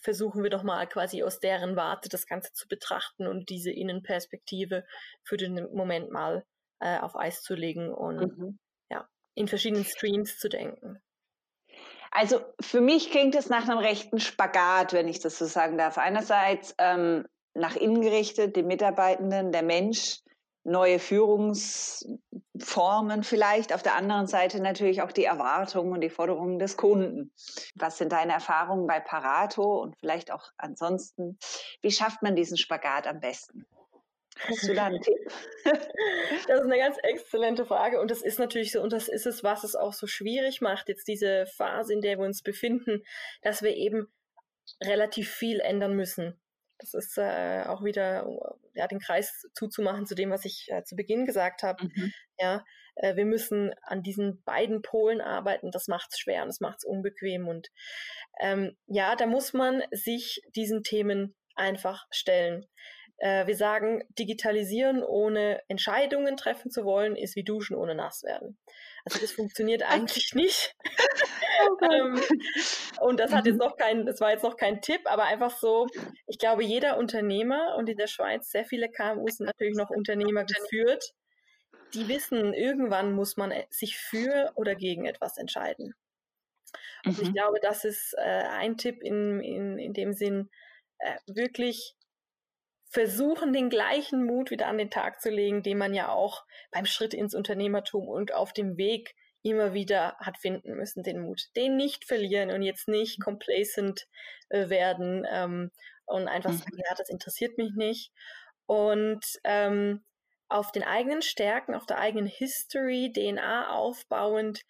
versuchen 0.00 0.42
wir 0.42 0.50
doch 0.50 0.62
mal 0.62 0.86
quasi 0.86 1.22
aus 1.22 1.40
deren 1.40 1.76
Warte 1.76 2.08
das 2.08 2.26
Ganze 2.26 2.52
zu 2.52 2.68
betrachten 2.68 3.26
und 3.26 3.48
diese 3.48 3.70
Innenperspektive 3.70 4.84
für 5.22 5.36
den 5.36 5.68
Moment 5.72 6.10
mal 6.10 6.44
äh, 6.80 6.98
auf 6.98 7.16
Eis 7.16 7.42
zu 7.42 7.54
legen 7.54 7.92
und 7.92 8.38
mhm. 8.38 8.58
ja, 8.90 9.08
in 9.34 9.48
verschiedenen 9.48 9.84
Streams 9.84 10.38
zu 10.38 10.48
denken. 10.48 11.00
Also 12.10 12.40
für 12.60 12.80
mich 12.80 13.10
klingt 13.10 13.34
es 13.34 13.48
nach 13.48 13.68
einem 13.68 13.78
rechten 13.78 14.20
Spagat, 14.20 14.92
wenn 14.92 15.08
ich 15.08 15.20
das 15.20 15.38
so 15.38 15.46
sagen 15.46 15.78
darf. 15.78 15.98
Einerseits 15.98 16.74
ähm, 16.78 17.26
nach 17.54 17.76
innen 17.76 18.00
gerichtet, 18.00 18.56
die 18.56 18.62
Mitarbeitenden, 18.62 19.52
der 19.52 19.62
Mensch, 19.62 20.20
neue 20.64 20.98
Führungsformen 20.98 23.22
vielleicht. 23.22 23.72
Auf 23.72 23.82
der 23.82 23.96
anderen 23.96 24.26
Seite 24.26 24.60
natürlich 24.60 25.00
auch 25.02 25.12
die 25.12 25.24
Erwartungen 25.24 25.92
und 25.92 26.02
die 26.02 26.10
Forderungen 26.10 26.58
des 26.58 26.76
Kunden. 26.76 27.32
Was 27.74 27.98
sind 27.98 28.12
deine 28.12 28.34
Erfahrungen 28.34 28.86
bei 28.86 29.00
Parato 29.00 29.82
und 29.82 29.96
vielleicht 29.98 30.30
auch 30.30 30.50
ansonsten? 30.56 31.38
Wie 31.80 31.90
schafft 31.90 32.22
man 32.22 32.36
diesen 32.36 32.58
Spagat 32.58 33.06
am 33.06 33.20
besten? 33.20 33.66
Hast 34.40 34.68
du 34.68 34.74
da 34.74 34.86
einen 34.86 35.00
Tipp? 35.00 35.16
Das 36.46 36.60
ist 36.60 36.66
eine 36.66 36.78
ganz 36.78 36.96
exzellente 37.02 37.66
Frage 37.66 38.00
und 38.00 38.10
das 38.10 38.22
ist 38.22 38.38
natürlich 38.38 38.72
so 38.72 38.80
und 38.80 38.92
das 38.92 39.08
ist 39.08 39.26
es, 39.26 39.42
was 39.42 39.64
es 39.64 39.74
auch 39.74 39.92
so 39.92 40.06
schwierig 40.06 40.60
macht, 40.62 40.88
jetzt 40.88 41.06
diese 41.06 41.46
Phase, 41.46 41.92
in 41.92 42.00
der 42.00 42.18
wir 42.18 42.24
uns 42.24 42.42
befinden, 42.42 43.04
dass 43.42 43.62
wir 43.62 43.76
eben 43.76 44.08
relativ 44.82 45.30
viel 45.30 45.60
ändern 45.60 45.94
müssen. 45.94 46.40
Das 46.78 46.94
ist 46.94 47.18
äh, 47.18 47.64
auch 47.66 47.82
wieder 47.82 48.26
ja, 48.74 48.86
den 48.86 49.00
Kreis 49.00 49.46
zuzumachen 49.52 50.06
zu 50.06 50.14
dem, 50.14 50.30
was 50.30 50.44
ich 50.44 50.68
äh, 50.70 50.84
zu 50.84 50.94
Beginn 50.94 51.26
gesagt 51.26 51.62
habe. 51.62 51.84
Mhm. 51.84 52.12
Ja, 52.38 52.64
äh, 52.94 53.16
wir 53.16 53.24
müssen 53.24 53.74
an 53.82 54.02
diesen 54.02 54.42
beiden 54.44 54.80
Polen 54.82 55.20
arbeiten. 55.20 55.70
Das 55.72 55.88
macht 55.88 56.10
es 56.12 56.18
schwer 56.18 56.42
und 56.42 56.48
das 56.48 56.60
macht 56.60 56.78
es 56.78 56.84
unbequem. 56.84 57.48
Und 57.48 57.68
ähm, 58.40 58.76
ja, 58.86 59.16
da 59.16 59.26
muss 59.26 59.52
man 59.52 59.82
sich 59.90 60.40
diesen 60.54 60.84
Themen 60.84 61.34
einfach 61.56 62.06
stellen. 62.10 62.66
Äh, 63.18 63.46
wir 63.48 63.56
sagen, 63.56 64.04
digitalisieren 64.16 65.02
ohne 65.02 65.60
Entscheidungen 65.68 66.36
treffen 66.36 66.70
zu 66.70 66.84
wollen, 66.84 67.16
ist 67.16 67.34
wie 67.34 67.42
duschen 67.42 67.76
ohne 67.76 67.96
nass 67.96 68.22
werden. 68.22 68.56
Also 69.04 69.18
das 69.18 69.32
funktioniert 69.32 69.82
eigentlich 69.88 70.34
nicht. 70.34 70.74
Oh 71.60 71.84
ähm, 71.90 72.20
und 73.00 73.18
das 73.18 73.32
hat 73.32 73.46
jetzt 73.46 73.54
mhm. 73.54 73.60
noch 73.60 73.76
kein, 73.76 74.06
das 74.06 74.20
war 74.20 74.30
jetzt 74.30 74.44
noch 74.44 74.56
kein 74.56 74.80
Tipp, 74.80 75.00
aber 75.06 75.24
einfach 75.24 75.50
so, 75.50 75.88
ich 76.26 76.38
glaube, 76.38 76.62
jeder 76.62 76.96
Unternehmer 76.96 77.74
und 77.76 77.88
in 77.88 77.96
der 77.96 78.06
Schweiz 78.06 78.50
sehr 78.50 78.64
viele 78.64 78.88
KMUs 78.88 79.38
sind 79.38 79.46
natürlich 79.46 79.76
noch 79.76 79.90
Unternehmer 79.90 80.44
geführt, 80.44 81.14
die 81.94 82.06
wissen, 82.06 82.54
irgendwann 82.54 83.12
muss 83.12 83.36
man 83.36 83.50
äh, 83.50 83.66
sich 83.70 83.98
für 83.98 84.52
oder 84.54 84.76
gegen 84.76 85.06
etwas 85.06 85.38
entscheiden. 85.38 85.94
Und 87.04 87.18
mhm. 87.18 87.24
ich 87.24 87.32
glaube, 87.32 87.58
das 87.60 87.84
ist 87.84 88.14
äh, 88.16 88.20
ein 88.20 88.76
Tipp 88.76 89.02
in, 89.02 89.40
in, 89.40 89.78
in 89.78 89.92
dem 89.92 90.12
Sinn, 90.12 90.50
äh, 90.98 91.16
wirklich 91.26 91.96
versuchen, 92.90 93.52
den 93.52 93.70
gleichen 93.70 94.24
Mut 94.24 94.50
wieder 94.50 94.66
an 94.66 94.78
den 94.78 94.90
Tag 94.90 95.20
zu 95.20 95.30
legen, 95.30 95.62
den 95.62 95.78
man 95.78 95.94
ja 95.94 96.10
auch 96.10 96.44
beim 96.70 96.86
Schritt 96.86 97.14
ins 97.14 97.34
Unternehmertum 97.34 98.08
und 98.08 98.32
auf 98.32 98.52
dem 98.52 98.76
Weg 98.76 99.14
immer 99.42 99.72
wieder 99.72 100.16
hat 100.18 100.38
finden 100.38 100.74
müssen, 100.74 101.02
den 101.02 101.20
Mut. 101.20 101.42
Den 101.56 101.76
nicht 101.76 102.04
verlieren 102.04 102.50
und 102.50 102.62
jetzt 102.62 102.88
nicht 102.88 103.20
complacent 103.22 104.06
äh, 104.48 104.68
werden 104.68 105.26
ähm, 105.30 105.70
und 106.06 106.28
einfach 106.28 106.50
mhm. 106.50 106.58
sagen, 106.58 106.78
ja, 106.78 106.94
das 106.96 107.08
interessiert 107.08 107.58
mich 107.58 107.72
nicht. 107.74 108.12
Und 108.66 109.24
ähm, 109.44 110.04
auf 110.48 110.72
den 110.72 110.82
eigenen 110.82 111.22
Stärken, 111.22 111.74
auf 111.74 111.86
der 111.86 111.98
eigenen 111.98 112.26
History, 112.26 113.12
DNA 113.12 113.70
aufbauend, 113.70 114.62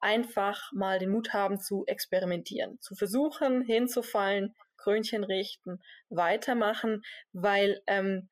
einfach 0.00 0.70
mal 0.72 0.98
den 0.98 1.10
Mut 1.10 1.32
haben 1.32 1.58
zu 1.60 1.84
experimentieren, 1.86 2.80
zu 2.80 2.94
versuchen, 2.94 3.62
hinzufallen, 3.62 4.54
Krönchen 4.78 5.24
richten, 5.24 5.80
weitermachen, 6.08 7.02
weil 7.32 7.82
ähm, 7.86 8.28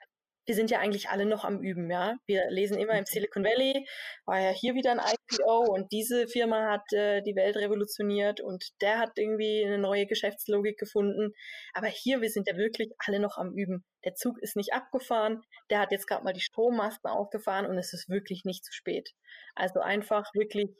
wir 0.47 0.55
sind 0.55 0.71
ja 0.71 0.79
eigentlich 0.79 1.09
alle 1.11 1.27
noch 1.27 1.45
am 1.45 1.61
Üben, 1.61 1.91
ja. 1.91 2.17
Wir 2.27 2.49
lesen 2.51 2.79
immer 2.79 2.93
im 2.93 3.01
mhm. 3.01 3.07
Silicon 3.07 3.45
Valley, 3.45 3.87
war 4.25 4.41
ja 4.41 4.51
hier 4.51 4.75
wieder 4.75 4.93
ein 4.93 5.01
IPO 5.01 5.73
und 5.73 5.91
diese 5.91 6.29
Firma 6.29 6.71
hat 6.71 6.93
äh, 6.93 7.21
die 7.23 7.35
Welt 7.35 7.57
revolutioniert 7.57 8.41
und 8.41 8.65
der 8.81 8.99
hat 8.99 9.11
irgendwie 9.17 9.65
eine 9.67 9.79
neue 9.79 10.07
Geschäftslogik 10.07 10.79
gefunden. 10.79 11.33
Aber 11.75 11.89
hier, 11.89 12.23
wir 12.23 12.31
sind 12.31 12.49
ja 12.49 12.57
wirklich 12.57 12.93
alle 12.99 13.19
noch 13.19 13.39
am 13.39 13.53
Üben. 13.55 13.85
Der 14.05 14.15
Zug 14.15 14.39
ist 14.41 14.57
nicht 14.57 14.73
abgefahren, 14.73 15.43
der 15.69 15.81
hat 15.81 15.91
jetzt 15.91 16.07
gerade 16.07 16.23
mal 16.23 16.33
die 16.33 16.41
Strommasten 16.41 17.11
aufgefahren 17.11 17.67
und 17.67 17.77
es 17.77 17.93
ist 17.93 18.09
wirklich 18.09 18.45
nicht 18.45 18.65
zu 18.65 18.73
spät. 18.73 19.11
Also 19.57 19.81
einfach 19.81 20.33
wirklich 20.33 20.71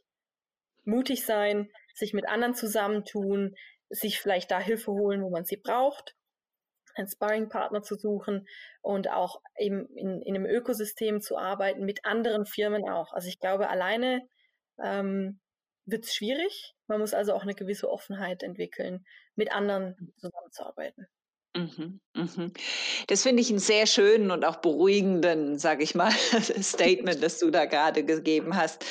mutig 0.85 1.27
sein, 1.27 1.69
sich 1.93 2.13
mit 2.13 2.29
anderen 2.29 2.55
zusammentun, 2.55 3.57
sich 3.91 4.21
vielleicht 4.21 4.51
da 4.51 4.61
Hilfe 4.61 4.93
holen, 4.93 5.23
wo 5.23 5.31
man 5.31 5.45
sie 5.45 5.57
braucht 5.57 6.17
einen 6.97 7.09
Sparringpartner 7.09 7.83
zu 7.83 7.97
suchen 7.97 8.47
und 8.81 9.11
auch 9.11 9.41
eben 9.59 9.87
in, 9.95 10.23
in 10.23 10.35
einem 10.35 10.47
Ökosystem 10.47 11.21
zu 11.21 11.37
arbeiten, 11.37 11.85
mit 11.85 12.05
anderen 12.05 12.47
Firmen 12.47 12.89
auch. 12.89 13.13
Also 13.13 13.29
ich 13.29 13.39
glaube, 13.39 13.69
alleine 13.69 14.27
ähm, 14.83 15.41
wird 15.85 16.05
es 16.05 16.15
schwierig. 16.15 16.75
Man 16.87 17.01
muss 17.01 17.15
also 17.15 17.35
auch 17.35 17.43
eine 17.43 17.55
gewisse 17.55 17.91
Offenheit 17.91 18.43
entwickeln, 18.43 19.05
mit 19.35 19.53
anderen 19.53 20.13
zusammenzuarbeiten. 20.17 21.07
Mhm, 21.55 22.01
mhm. 22.15 22.53
Das 23.07 23.23
finde 23.23 23.41
ich 23.41 23.51
einen 23.51 23.59
sehr 23.59 23.87
schönen 23.87 24.31
und 24.31 24.45
auch 24.45 24.57
beruhigenden, 24.57 25.59
sage 25.59 25.83
ich 25.85 25.95
mal, 25.95 26.11
Statement, 26.61 27.23
das 27.23 27.39
du 27.39 27.51
da 27.51 27.65
gerade 27.65 28.05
gegeben 28.05 28.57
hast. 28.57 28.85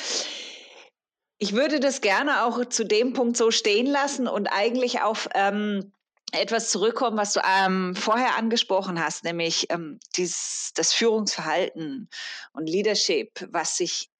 Ich 1.38 1.52
würde 1.52 1.80
das 1.80 2.00
gerne 2.00 2.44
auch 2.44 2.64
zu 2.66 2.84
dem 2.84 3.12
Punkt 3.12 3.36
so 3.36 3.50
stehen 3.50 3.86
lassen 3.86 4.26
und 4.26 4.46
eigentlich 4.46 5.02
auf 5.02 5.28
ähm, 5.34 5.92
etwas 6.32 6.70
zurückkommen, 6.70 7.16
was 7.16 7.34
du 7.34 7.40
ähm, 7.44 7.94
vorher 7.94 8.36
angesprochen 8.36 9.02
hast, 9.02 9.24
nämlich 9.24 9.66
ähm, 9.70 10.00
dieses, 10.16 10.72
das 10.74 10.92
Führungsverhalten 10.92 12.08
und 12.52 12.68
Leadership, 12.68 13.46
was 13.50 13.76
sich 13.76 14.10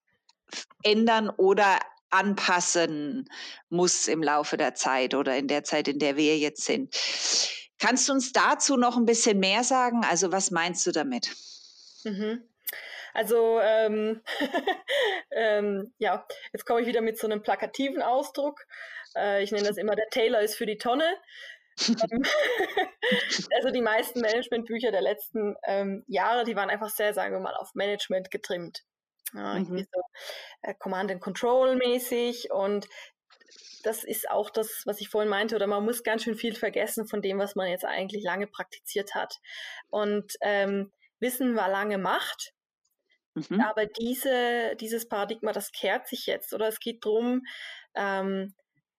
ändern 0.83 1.31
oder 1.31 1.81
anpassen 2.11 3.29
muss 3.69 4.09
im 4.09 4.23
Laufe 4.23 4.57
der 4.57 4.75
Zeit 4.75 5.15
oder 5.15 5.37
in 5.37 5.49
der 5.49 5.65
Zeit, 5.65 5.89
in 5.89 5.99
der 5.99 6.17
wir 6.17 6.39
jetzt 6.39 6.65
sind. 6.65 6.95
Kannst 7.79 8.09
du 8.09 8.13
uns 8.13 8.33
dazu 8.33 8.77
noch 8.77 8.97
ein 8.97 9.05
bisschen 9.05 9.39
mehr 9.39 9.65
sagen? 9.65 10.03
Also 10.09 10.33
was 10.33 10.51
meinst 10.51 10.87
du 10.87 10.93
damit? 10.93 11.35
Mhm. 12.05 12.43
Also 13.17 13.59
ähm, 13.63 14.21
ähm, 15.31 15.95
ja, 15.97 16.27
jetzt 16.53 16.67
komme 16.67 16.83
ich 16.83 16.87
wieder 16.87 17.01
mit 17.01 17.19
so 17.19 17.27
einem 17.27 17.43
plakativen 17.43 18.03
Ausdruck. 18.03 18.67
Äh, 19.17 19.43
ich 19.43 19.53
nenne 19.53 19.67
das 19.67 19.79
immer, 19.79 19.97
der 19.97 20.11
Taylor 20.11 20.43
ist 20.43 20.57
für 20.57 20.67
die 20.67 20.77
Tonne. 20.77 21.17
Ähm, 21.89 22.23
also 23.57 23.71
die 23.71 23.81
meisten 23.81 24.21
Managementbücher 24.21 24.91
der 24.91 25.01
letzten 25.01 25.57
ähm, 25.65 26.05
Jahre, 26.07 26.45
die 26.45 26.57
waren 26.57 26.69
einfach 26.69 26.91
sehr, 26.91 27.15
sagen 27.15 27.33
wir 27.33 27.41
mal, 27.41 27.55
auf 27.55 27.75
Management 27.75 28.31
getrimmt. 28.31 28.85
Ja, 29.33 29.55
mhm. 29.55 29.79
so, 29.79 30.01
äh, 30.61 30.75
Command 30.75 31.11
and 31.11 31.23
Control 31.23 31.75
mäßig 31.75 32.51
und 32.51 32.87
das 33.83 34.05
ist 34.05 34.29
auch 34.29 34.51
das, 34.51 34.83
was 34.85 35.01
ich 35.01 35.09
vorhin 35.09 35.31
meinte, 35.31 35.57
oder 35.57 35.67
man 35.67 35.85
muss 35.85 36.03
ganz 36.03 36.25
schön 36.25 36.35
viel 36.35 36.55
vergessen 36.55 37.07
von 37.07 37.23
dem, 37.23 37.39
was 37.39 37.55
man 37.55 37.69
jetzt 37.69 37.87
eigentlich 37.87 38.23
lange 38.23 38.47
praktiziert 38.47 39.15
hat. 39.15 39.39
Und 39.89 40.35
ähm, 40.43 40.93
Wissen 41.19 41.57
war 41.57 41.71
lange 41.71 41.97
Macht, 41.97 42.53
mhm. 43.37 43.61
aber 43.61 43.87
diese, 43.87 44.77
dieses 44.81 45.09
Paradigma, 45.09 45.53
das 45.53 45.73
kehrt 45.73 46.09
sich 46.09 46.27
jetzt, 46.27 46.53
oder 46.53 46.69
es 46.69 46.81
geht 46.81 47.05
darum, 47.05 47.43
ähm, 47.95 48.55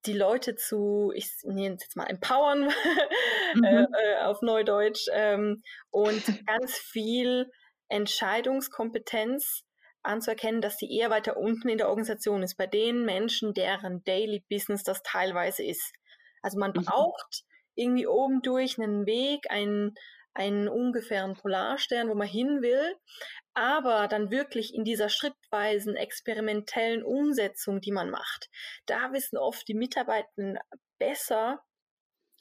die 0.06 0.12
Leute 0.12 0.54
zu, 0.54 1.12
ich 1.14 1.30
nenne 1.44 1.74
es 1.76 1.82
jetzt 1.82 1.96
mal 1.96 2.06
empowern 2.06 2.70
mhm. 3.54 3.64
äh, 3.64 3.82
äh, 3.82 4.16
auf 4.22 4.42
Neudeutsch 4.42 5.06
ähm, 5.12 5.62
und 5.90 6.22
ganz 6.46 6.76
viel 6.76 7.50
Entscheidungskompetenz 7.88 9.64
anzuerkennen, 10.02 10.60
dass 10.60 10.76
die 10.76 10.96
eher 10.96 11.10
weiter 11.10 11.36
unten 11.36 11.68
in 11.68 11.78
der 11.78 11.88
Organisation 11.88 12.42
ist, 12.42 12.56
bei 12.56 12.66
den 12.66 13.04
Menschen, 13.04 13.54
deren 13.54 14.02
Daily 14.04 14.44
Business 14.48 14.82
das 14.82 15.02
teilweise 15.02 15.64
ist. 15.64 15.92
Also 16.42 16.58
man 16.58 16.70
mhm. 16.70 16.84
braucht 16.84 17.44
irgendwie 17.74 18.06
oben 18.06 18.40
durch 18.42 18.80
einen 18.80 19.06
Weg, 19.06 19.50
einen, 19.50 19.94
einen 20.34 20.68
ungefähren 20.68 21.34
Polarstern, 21.34 22.08
wo 22.08 22.14
man 22.14 22.28
hin 22.28 22.62
will, 22.62 22.94
aber 23.54 24.08
dann 24.08 24.30
wirklich 24.30 24.74
in 24.74 24.84
dieser 24.84 25.08
schrittweisen 25.08 25.96
experimentellen 25.96 27.02
Umsetzung, 27.02 27.80
die 27.80 27.92
man 27.92 28.10
macht, 28.10 28.48
da 28.86 29.12
wissen 29.12 29.36
oft 29.36 29.66
die 29.66 29.74
Mitarbeitenden 29.74 30.58
besser, 30.98 31.60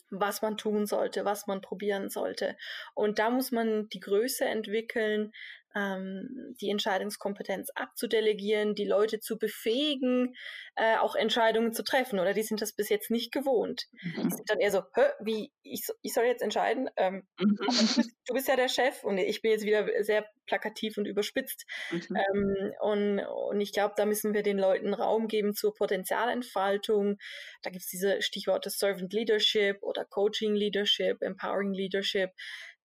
was 0.10 0.42
man 0.42 0.58
tun 0.58 0.86
sollte, 0.86 1.26
was 1.26 1.48
man 1.48 1.62
probieren 1.62 2.10
sollte. 2.10 2.56
Und 2.94 3.20
da 3.20 3.30
muss 3.30 3.52
man 3.52 3.90
die 3.90 4.00
Größe 4.00 4.46
entwickeln, 4.46 5.34
ähm, 5.76 6.56
die 6.60 6.70
Entscheidungskompetenz 6.70 7.70
abzudelegieren, 7.76 8.76
die 8.76 8.86
Leute 8.86 9.20
zu 9.20 9.38
befähigen, 9.38 10.36
äh, 10.76 10.98
auch 10.98 11.16
Entscheidungen 11.16 11.74
zu 11.74 11.84
treffen. 11.84 12.20
Oder 12.20 12.34
die 12.34 12.44
sind 12.44 12.62
das 12.62 12.74
bis 12.74 12.90
jetzt 12.90 13.12
nicht 13.12 13.32
gewohnt. 13.32 13.86
Mhm. 14.02 14.30
Die 14.30 14.36
sind 14.36 14.50
dann 14.50 14.60
eher 14.60 14.72
so, 14.72 14.82
wie, 15.20 15.52
ich, 15.64 15.88
ich 16.02 16.14
soll 16.14 16.26
jetzt 16.26 16.42
entscheiden? 16.42 16.90
Ähm, 16.96 17.28
mhm. 17.40 17.58
du, 17.58 17.66
bist, 17.66 18.12
du, 18.26 18.34
bist, 18.34 18.48
ja 18.48 18.56
der 18.56 18.70
Chef 18.70 19.04
und 19.04 19.18
ich 19.18 19.42
bin 19.42 19.52
jetzt 19.52 19.66
wieder 19.66 19.88
sehr 20.04 20.26
plakativ 20.46 20.98
und 20.98 21.06
überspitzt. 21.06 21.66
Mhm. 21.92 22.16
Ähm, 22.16 22.74
und, 22.82 23.20
und 23.20 23.62
ich 23.62 23.74
glaube, 23.74 23.94
da 23.98 24.06
müssen 24.06 24.34
wir 24.34 24.44
den 24.44 24.58
Leuten 24.58 24.94
Raum 24.94 25.28
geben 25.28 25.54
zur 25.54 25.74
Potenzialentfaltung. 25.74 27.18
Da 27.62 27.70
gibt 27.70 27.84
es 27.84 27.90
diese 27.90 28.22
Stichworte 28.22 28.70
Servant 28.70 29.14
Leadership 29.14 29.82
oder 29.82 30.06
Coaching 30.06 30.56
Leadership, 30.56 31.22
Empowering 31.22 31.74
Leadership 31.74 32.32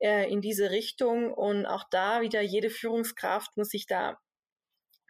äh, 0.03 0.31
in 0.31 0.41
diese 0.41 0.71
Richtung. 0.71 1.33
Und 1.33 1.67
auch 1.67 1.85
da 1.91 2.21
wieder 2.21 2.43
jede 2.43 2.71
Führungskraft 2.71 3.57
muss 3.57 3.69
sich 3.69 3.87
da 3.87 4.19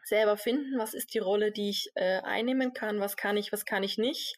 selber 0.04 0.36
finden, 0.36 0.78
was 0.78 0.94
ist 0.94 1.14
die 1.14 1.18
Rolle, 1.18 1.52
die 1.52 1.70
ich 1.70 1.90
äh, 1.94 2.20
einnehmen 2.22 2.72
kann, 2.72 3.00
was 3.00 3.16
kann 3.16 3.36
ich, 3.36 3.52
was 3.52 3.64
kann 3.64 3.82
ich 3.82 3.98
nicht. 3.98 4.36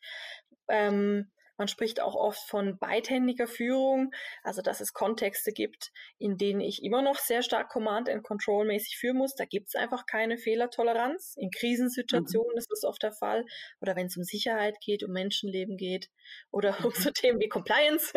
Ähm, 0.69 1.31
man 1.57 1.69
spricht 1.69 2.01
auch 2.01 2.15
oft 2.15 2.49
von 2.49 2.79
beidhändiger 2.79 3.47
Führung, 3.47 4.13
also 4.43 4.63
dass 4.63 4.81
es 4.81 4.93
Kontexte 4.93 5.53
gibt, 5.53 5.93
in 6.19 6.37
denen 6.37 6.61
ich 6.61 6.83
immer 6.83 7.03
noch 7.03 7.19
sehr 7.19 7.43
stark 7.43 7.69
Command 7.69 8.09
and 8.09 8.25
Control 8.25 8.67
mäßig 8.67 8.97
führen 8.97 9.19
muss. 9.19 9.35
Da 9.35 9.45
gibt 9.45 9.69
es 9.69 9.75
einfach 9.75 10.07
keine 10.07 10.39
Fehlertoleranz. 10.39 11.35
In 11.37 11.51
Krisensituationen 11.51 12.53
mhm. 12.53 12.59
ist 12.59 12.71
das 12.71 12.85
oft 12.85 13.03
der 13.03 13.13
Fall. 13.13 13.45
Oder 13.81 13.97
wenn 13.97 14.07
es 14.07 14.17
um 14.17 14.25
Sicherheit 14.25 14.81
geht, 14.81 15.05
um 15.05 15.13
Menschenleben 15.13 15.77
geht 15.77 16.11
oder 16.51 16.77
um 16.85 16.91
so 16.95 17.11
Themen 17.11 17.41
wie 17.41 17.49
Compliance. 17.49 18.13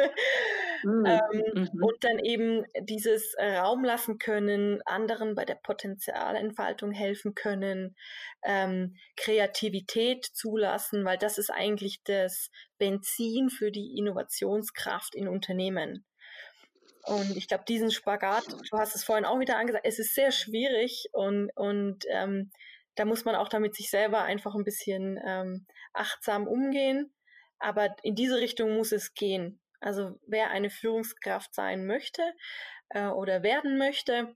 Mhm. 0.84 1.06
ähm, 1.06 1.44
mhm. 1.54 1.84
Und 1.84 2.04
dann 2.04 2.20
eben 2.20 2.66
dieses 2.82 3.36
Raum 3.40 3.84
lassen 3.84 4.18
können, 4.18 4.82
anderen 4.86 5.36
bei 5.36 5.46
der 5.46 5.56
Potenzialentfaltung 5.56 6.92
helfen 6.92 7.36
können, 7.36 7.96
ähm, 8.44 8.96
Kreativität 9.16 10.26
zulassen, 10.26 11.06
weil 11.06 11.18
das 11.18 11.38
ist 11.38 11.50
eigentlich 11.50 12.04
das 12.04 12.50
Benzin 12.78 13.50
für 13.50 13.72
die 13.72 13.98
Innovationskraft 13.98 15.16
in 15.16 15.28
Unternehmen. 15.28 16.06
Und 17.04 17.38
ich 17.38 17.48
glaube, 17.48 17.64
diesen 17.68 17.90
Spagat, 17.90 18.46
du 18.70 18.78
hast 18.78 18.96
es 18.96 19.04
vorhin 19.04 19.26
auch 19.26 19.40
wieder 19.40 19.58
angesagt, 19.58 19.86
es 19.88 19.98
ist 19.98 20.14
sehr 20.14 20.32
schwierig 20.32 21.08
und, 21.14 21.50
und 21.56 22.04
ähm, 22.10 22.52
da 22.96 23.06
muss 23.06 23.24
man 23.24 23.36
auch 23.36 23.48
damit 23.48 23.76
sich 23.76 23.90
selber 23.90 24.24
einfach 24.24 24.56
ein 24.56 24.66
bisschen 24.66 25.20
ähm, 25.26 25.66
achtsam 25.94 26.48
umgehen. 26.48 27.14
Aber 27.60 27.96
in 28.04 28.16
diese 28.16 28.40
Richtung 28.40 28.76
muss 28.76 28.92
es 28.92 29.14
gehen. 29.14 29.62
Also 29.80 30.20
wer 30.28 30.50
eine 30.50 30.70
Führungskraft 30.70 31.54
sein 31.54 31.86
möchte 31.86 32.22
äh, 32.90 33.08
oder 33.08 33.44
werden 33.44 33.78
möchte, 33.78 34.36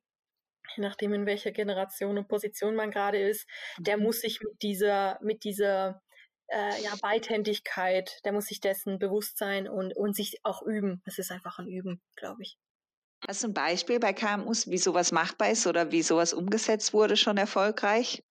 je 0.75 0.83
nachdem 0.83 1.13
in 1.13 1.25
welcher 1.25 1.51
Generation 1.51 2.17
und 2.17 2.27
Position 2.27 2.75
man 2.75 2.91
gerade 2.91 3.19
ist, 3.19 3.47
der 3.79 3.97
mhm. 3.97 4.03
muss 4.03 4.21
sich 4.21 4.39
mit 4.41 4.61
dieser, 4.61 5.19
mit 5.21 5.43
dieser 5.43 6.01
äh, 6.51 6.81
ja, 6.81 6.93
Beidhändigkeit, 7.01 8.19
der 8.25 8.33
muss 8.33 8.47
sich 8.47 8.59
dessen 8.59 8.99
bewusst 8.99 9.37
sein 9.37 9.67
und, 9.67 9.95
und 9.95 10.15
sich 10.15 10.39
auch 10.43 10.61
üben. 10.61 11.01
Es 11.05 11.17
ist 11.17 11.31
einfach 11.31 11.59
ein 11.59 11.67
Üben, 11.67 12.01
glaube 12.15 12.43
ich. 12.43 12.57
Hast 13.27 13.43
du 13.43 13.47
ein 13.47 13.53
Beispiel 13.53 13.99
bei 13.99 14.13
KMUs, 14.13 14.69
wie 14.69 14.77
sowas 14.77 15.11
machbar 15.11 15.51
ist 15.51 15.67
oder 15.67 15.91
wie 15.91 16.01
sowas 16.01 16.33
umgesetzt 16.33 16.93
wurde 16.93 17.15
schon 17.15 17.37
erfolgreich? 17.37 18.23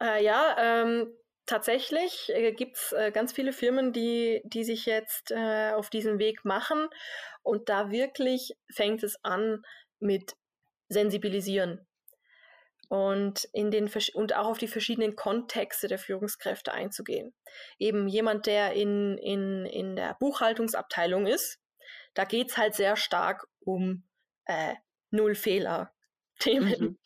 Äh, 0.00 0.24
ja, 0.24 0.56
ähm, 0.58 1.12
tatsächlich 1.46 2.30
äh, 2.32 2.52
gibt 2.52 2.76
es 2.76 2.92
äh, 2.92 3.10
ganz 3.10 3.32
viele 3.32 3.52
Firmen, 3.52 3.92
die, 3.92 4.40
die 4.44 4.64
sich 4.64 4.86
jetzt 4.86 5.32
äh, 5.32 5.72
auf 5.72 5.90
diesen 5.90 6.18
Weg 6.18 6.44
machen. 6.44 6.88
Und 7.42 7.68
da 7.68 7.90
wirklich 7.90 8.56
fängt 8.72 9.02
es 9.02 9.22
an 9.24 9.64
mit 9.98 10.36
Sensibilisieren 10.88 11.86
und 12.90 13.44
in 13.52 13.70
den 13.70 13.88
und 14.14 14.34
auch 14.34 14.48
auf 14.48 14.58
die 14.58 14.66
verschiedenen 14.66 15.14
Kontexte 15.14 15.86
der 15.86 16.00
Führungskräfte 16.00 16.72
einzugehen. 16.72 17.32
Eben 17.78 18.08
jemand, 18.08 18.46
der 18.46 18.72
in, 18.72 19.16
in, 19.16 19.64
in 19.64 19.94
der 19.94 20.16
Buchhaltungsabteilung 20.18 21.28
ist, 21.28 21.60
da 22.14 22.24
geht 22.24 22.50
es 22.50 22.56
halt 22.56 22.74
sehr 22.74 22.96
stark 22.96 23.46
um 23.60 24.02
äh, 24.46 24.74
Null 25.10 25.36
Fehler. 25.36 25.92
Themen. 26.40 26.80
Mhm. 26.80 26.98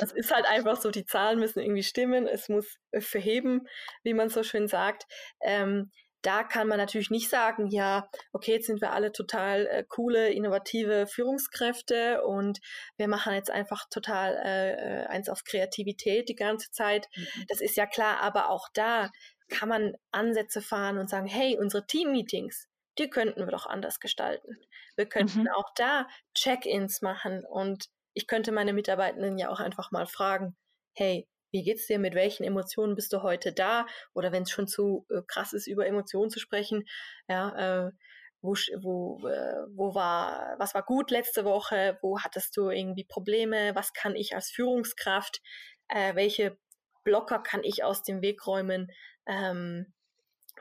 Das 0.00 0.12
ist 0.12 0.34
halt 0.34 0.44
einfach 0.44 0.76
so, 0.76 0.90
die 0.90 1.06
Zahlen 1.06 1.38
müssen 1.38 1.60
irgendwie 1.60 1.84
stimmen, 1.84 2.26
es 2.26 2.48
muss 2.48 2.78
verheben, 2.98 3.68
wie 4.02 4.12
man 4.12 4.28
so 4.28 4.42
schön 4.42 4.66
sagt. 4.66 5.06
Ähm, 5.40 5.92
da 6.22 6.44
kann 6.44 6.68
man 6.68 6.78
natürlich 6.78 7.10
nicht 7.10 7.28
sagen, 7.28 7.66
ja, 7.66 8.08
okay, 8.32 8.52
jetzt 8.52 8.66
sind 8.66 8.80
wir 8.80 8.92
alle 8.92 9.12
total 9.12 9.66
äh, 9.66 9.84
coole, 9.88 10.30
innovative 10.30 11.06
Führungskräfte 11.06 12.24
und 12.24 12.60
wir 12.96 13.08
machen 13.08 13.34
jetzt 13.34 13.50
einfach 13.50 13.88
total 13.90 14.36
äh, 14.36 15.02
äh 15.02 15.06
eins 15.06 15.28
auf 15.28 15.44
Kreativität 15.44 16.28
die 16.28 16.36
ganze 16.36 16.70
Zeit. 16.70 17.08
Mhm. 17.16 17.44
Das 17.48 17.60
ist 17.60 17.76
ja 17.76 17.86
klar, 17.86 18.20
aber 18.20 18.50
auch 18.50 18.68
da 18.72 19.10
kann 19.48 19.68
man 19.68 19.94
Ansätze 20.12 20.62
fahren 20.62 20.98
und 20.98 21.10
sagen, 21.10 21.26
hey, 21.26 21.58
unsere 21.58 21.86
Team-Meetings, 21.86 22.68
die 22.98 23.10
könnten 23.10 23.44
wir 23.44 23.52
doch 23.52 23.66
anders 23.66 24.00
gestalten. 24.00 24.56
Wir 24.96 25.06
könnten 25.06 25.42
mhm. 25.42 25.48
auch 25.54 25.70
da 25.74 26.06
Check-ins 26.34 27.02
machen 27.02 27.44
und 27.44 27.86
ich 28.14 28.26
könnte 28.26 28.52
meine 28.52 28.72
Mitarbeitenden 28.72 29.38
ja 29.38 29.50
auch 29.50 29.60
einfach 29.60 29.90
mal 29.90 30.06
fragen, 30.06 30.56
hey, 30.94 31.26
wie 31.52 31.62
geht's 31.62 31.86
dir? 31.86 31.98
Mit 31.98 32.14
welchen 32.14 32.44
Emotionen 32.44 32.96
bist 32.96 33.12
du 33.12 33.22
heute 33.22 33.52
da? 33.52 33.86
Oder 34.14 34.32
wenn 34.32 34.42
es 34.42 34.50
schon 34.50 34.66
zu 34.66 35.06
äh, 35.10 35.20
krass 35.26 35.52
ist, 35.52 35.66
über 35.66 35.86
Emotionen 35.86 36.30
zu 36.30 36.40
sprechen, 36.40 36.84
ja, 37.28 37.86
äh, 37.86 37.92
wo, 38.40 38.54
wo, 38.80 39.28
äh, 39.28 39.66
wo 39.74 39.94
war, 39.94 40.56
was 40.58 40.74
war 40.74 40.82
gut 40.82 41.10
letzte 41.10 41.44
Woche? 41.44 41.98
Wo 42.02 42.18
hattest 42.20 42.56
du 42.56 42.70
irgendwie 42.70 43.04
Probleme? 43.04 43.74
Was 43.74 43.92
kann 43.92 44.16
ich 44.16 44.34
als 44.34 44.50
Führungskraft? 44.50 45.40
Äh, 45.88 46.16
welche 46.16 46.58
Blocker 47.04 47.38
kann 47.38 47.62
ich 47.62 47.84
aus 47.84 48.02
dem 48.02 48.20
Weg 48.20 48.46
räumen? 48.46 48.90
Ähm, 49.26 49.92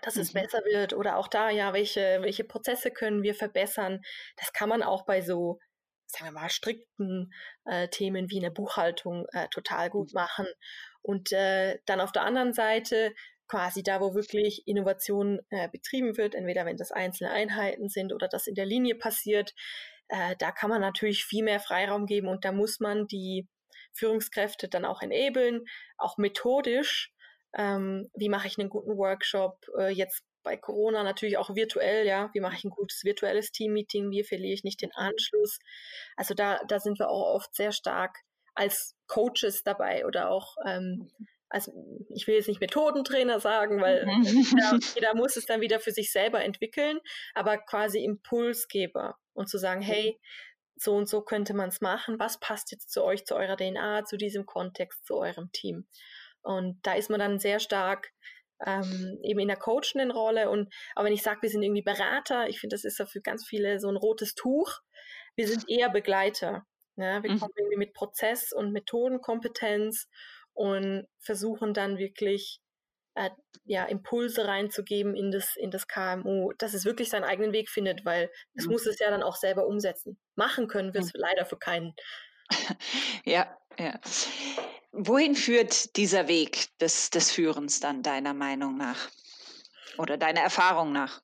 dass 0.01 0.15
es 0.15 0.33
mhm. 0.33 0.41
besser 0.41 0.59
wird 0.65 0.93
oder 0.93 1.17
auch 1.17 1.27
da, 1.27 1.49
ja, 1.49 1.73
welche, 1.73 2.19
welche 2.21 2.43
Prozesse 2.43 2.91
können 2.91 3.23
wir 3.23 3.35
verbessern? 3.35 4.01
Das 4.37 4.53
kann 4.53 4.69
man 4.69 4.83
auch 4.83 5.05
bei 5.05 5.21
so, 5.21 5.59
sagen 6.11 6.33
wir 6.33 6.39
mal, 6.39 6.49
strikten 6.49 7.33
äh, 7.65 7.87
Themen 7.89 8.29
wie 8.29 8.37
in 8.37 8.43
der 8.43 8.49
Buchhaltung 8.49 9.25
äh, 9.31 9.47
total 9.49 9.89
gut 9.89 10.13
mhm. 10.13 10.21
machen. 10.21 10.47
Und 11.01 11.31
äh, 11.31 11.79
dann 11.85 12.01
auf 12.01 12.11
der 12.11 12.23
anderen 12.23 12.53
Seite 12.53 13.13
quasi 13.47 13.83
da, 13.83 13.99
wo 13.99 14.13
wirklich 14.13 14.67
Innovation 14.67 15.39
äh, 15.49 15.67
betrieben 15.69 16.17
wird, 16.17 16.35
entweder 16.35 16.65
wenn 16.65 16.77
das 16.77 16.91
einzelne 16.91 17.31
Einheiten 17.31 17.89
sind 17.89 18.13
oder 18.13 18.27
das 18.27 18.47
in 18.47 18.55
der 18.55 18.65
Linie 18.65 18.95
passiert, 18.95 19.53
äh, 20.07 20.35
da 20.37 20.51
kann 20.51 20.69
man 20.69 20.81
natürlich 20.81 21.25
viel 21.25 21.43
mehr 21.43 21.59
Freiraum 21.59 22.05
geben 22.05 22.27
und 22.27 22.45
da 22.45 22.51
muss 22.51 22.79
man 22.79 23.07
die 23.07 23.47
Führungskräfte 23.93 24.69
dann 24.69 24.85
auch 24.85 25.01
enablen, 25.01 25.65
auch 25.97 26.17
methodisch 26.17 27.13
ähm, 27.57 28.09
wie 28.13 28.29
mache 28.29 28.47
ich 28.47 28.57
einen 28.57 28.69
guten 28.69 28.97
Workshop, 28.97 29.65
äh, 29.77 29.89
jetzt 29.89 30.23
bei 30.43 30.57
Corona 30.57 31.03
natürlich 31.03 31.37
auch 31.37 31.55
virtuell, 31.55 32.05
ja, 32.05 32.29
wie 32.33 32.39
mache 32.39 32.55
ich 32.55 32.63
ein 32.63 32.69
gutes 32.69 33.03
virtuelles 33.03 33.51
Team-Meeting, 33.51 34.11
wie 34.11 34.23
verliere 34.23 34.53
ich 34.53 34.63
nicht 34.63 34.81
den 34.81 34.91
Anschluss. 34.93 35.59
Also 36.15 36.33
da, 36.33 36.59
da 36.67 36.79
sind 36.79 36.99
wir 36.99 37.09
auch 37.09 37.35
oft 37.35 37.53
sehr 37.55 37.71
stark 37.71 38.17
als 38.53 38.95
Coaches 39.07 39.63
dabei 39.63 40.05
oder 40.05 40.29
auch 40.29 40.55
ähm, 40.65 41.09
also 41.51 41.73
ich 42.09 42.27
will 42.27 42.35
jetzt 42.35 42.47
nicht 42.47 42.61
Methodentrainer 42.61 43.39
sagen, 43.39 43.81
weil 43.81 44.05
mhm. 44.05 44.23
jeder, 44.23 44.79
jeder, 44.95 45.15
muss 45.15 45.35
es 45.35 45.45
dann 45.45 45.61
wieder 45.61 45.79
für 45.79 45.91
sich 45.91 46.11
selber 46.11 46.41
entwickeln, 46.43 46.99
aber 47.33 47.57
quasi 47.57 48.03
Impulsgeber 48.03 49.17
und 49.33 49.49
zu 49.49 49.57
sagen, 49.57 49.81
hey, 49.81 50.19
so 50.77 50.95
und 50.95 51.07
so 51.07 51.21
könnte 51.21 51.53
man 51.53 51.69
es 51.69 51.81
machen, 51.81 52.19
was 52.19 52.39
passt 52.39 52.71
jetzt 52.71 52.89
zu 52.91 53.03
euch, 53.03 53.25
zu 53.25 53.35
eurer 53.35 53.57
DNA, 53.57 54.05
zu 54.05 54.17
diesem 54.17 54.45
Kontext, 54.45 55.05
zu 55.05 55.17
eurem 55.17 55.51
Team. 55.51 55.85
Und 56.41 56.79
da 56.83 56.93
ist 56.93 57.09
man 57.09 57.19
dann 57.19 57.37
sehr 57.37 57.59
stark 57.59 58.11
ähm, 58.65 59.19
eben 59.23 59.39
in 59.39 59.47
der 59.47 59.57
coachenden 59.57 60.11
Rolle. 60.11 60.49
Und 60.49 60.73
aber 60.95 61.05
wenn 61.05 61.13
ich 61.13 61.23
sage, 61.23 61.41
wir 61.41 61.49
sind 61.49 61.63
irgendwie 61.63 61.81
Berater, 61.81 62.47
ich 62.47 62.59
finde, 62.59 62.75
das 62.75 62.83
ist 62.83 62.99
ja 62.99 63.05
für 63.05 63.21
ganz 63.21 63.45
viele 63.45 63.79
so 63.79 63.89
ein 63.89 63.97
rotes 63.97 64.35
Tuch. 64.35 64.79
Wir 65.35 65.47
sind 65.47 65.69
eher 65.69 65.89
Begleiter. 65.89 66.65
Ja? 66.95 67.23
Wir 67.23 67.31
mhm. 67.31 67.39
kommen 67.39 67.53
irgendwie 67.57 67.77
mit 67.77 67.93
Prozess- 67.93 68.53
und 68.53 68.71
Methodenkompetenz 68.71 70.07
und 70.53 71.07
versuchen 71.19 71.73
dann 71.73 71.97
wirklich 71.97 72.59
äh, 73.15 73.29
ja, 73.65 73.85
Impulse 73.85 74.47
reinzugeben 74.47 75.15
in 75.15 75.31
das, 75.31 75.55
in 75.55 75.71
das 75.71 75.87
KMU, 75.87 76.51
dass 76.57 76.73
es 76.73 76.85
wirklich 76.85 77.09
seinen 77.09 77.23
eigenen 77.23 77.53
Weg 77.53 77.69
findet, 77.69 78.05
weil 78.05 78.29
es 78.53 78.65
mhm. 78.65 78.73
muss 78.73 78.85
es 78.85 78.99
ja 78.99 79.09
dann 79.09 79.23
auch 79.23 79.35
selber 79.35 79.67
umsetzen. 79.67 80.17
Machen 80.35 80.67
können 80.67 80.93
wir 80.93 81.01
es 81.01 81.13
mhm. 81.13 81.19
leider 81.19 81.45
für 81.45 81.57
keinen. 81.57 81.93
Ja, 83.23 83.57
ja. 83.79 83.99
Wohin 84.91 85.35
führt 85.35 85.95
dieser 85.95 86.27
Weg 86.27 86.77
des, 86.79 87.09
des 87.09 87.31
Führens 87.31 87.79
dann 87.79 88.03
deiner 88.03 88.33
Meinung 88.33 88.77
nach 88.77 89.09
oder 89.97 90.17
deiner 90.17 90.41
Erfahrung 90.41 90.91
nach? 90.91 91.21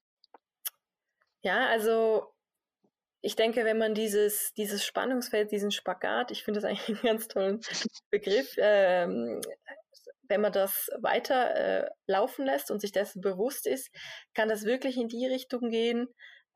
Ja, 1.42 1.68
also 1.68 2.34
ich 3.22 3.36
denke, 3.36 3.66
wenn 3.66 3.78
man 3.78 3.94
dieses, 3.94 4.54
dieses 4.54 4.86
Spannungsfeld, 4.86 5.52
diesen 5.52 5.72
Spagat, 5.72 6.32
ich 6.32 6.44
finde 6.44 6.62
das 6.62 6.70
eigentlich 6.70 6.90
einen 6.90 7.18
ganz 7.18 7.28
tollen 7.28 7.62
Begriff, 8.10 8.56
ähm, 8.58 9.42
wenn 10.30 10.42
man 10.42 10.52
das 10.52 10.90
weiter 11.00 11.56
äh, 11.56 11.90
laufen 12.06 12.46
lässt 12.46 12.72
und 12.72 12.80
sich 12.80 12.92
dessen 12.92 13.22
bewusst 13.22 13.66
ist, 13.66 13.90
kann 14.34 14.50
das 14.50 14.66
wirklich 14.66 14.98
in 14.98 15.08
die 15.08 15.26
Richtung 15.26 15.70
gehen, 15.70 16.08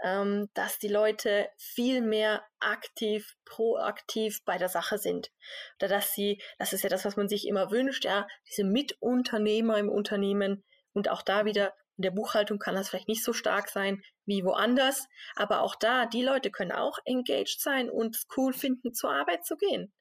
ähm, 0.04 0.50
dass 0.54 0.80
die 0.80 0.88
Leute 0.88 1.48
viel 1.58 2.02
mehr 2.02 2.44
aktiv, 2.60 3.36
proaktiv 3.46 4.44
bei 4.46 4.58
der 4.58 4.70
Sache 4.70 4.98
sind. 4.98 5.32
Oder 5.80 5.90
dass 5.90 6.14
sie, 6.14 6.42
das 6.58 6.74
ist 6.74 6.84
ja 6.84 6.90
das, 6.90 7.06
was 7.06 7.18
man 7.18 7.28
sich 7.28 7.48
immer 7.48 7.72
wünscht, 7.72 8.06
ja, 8.06 8.28
diese 8.50 8.64
Mitunternehmer 8.64 9.78
im 9.78 9.90
Unternehmen 9.90 10.64
und 10.94 11.10
auch 11.10 11.22
da 11.22 11.46
wieder 11.46 11.74
in 11.98 12.04
der 12.04 12.12
Buchhaltung 12.12 12.58
kann 12.58 12.76
das 12.76 12.90
vielleicht 12.90 13.08
nicht 13.08 13.24
so 13.24 13.34
stark 13.34 13.70
sein 13.70 14.02
wie 14.26 14.44
woanders, 14.44 15.08
aber 15.36 15.62
auch 15.62 15.76
da, 15.76 16.06
die 16.06 16.24
Leute 16.24 16.50
können 16.50 16.72
auch 16.72 16.98
engaged 17.06 17.60
sein 17.60 17.90
und 17.90 18.16
es 18.16 18.28
cool 18.38 18.54
finden, 18.54 18.94
zur 18.94 19.12
Arbeit 19.14 19.46
zu 19.46 19.56
gehen. 19.56 19.94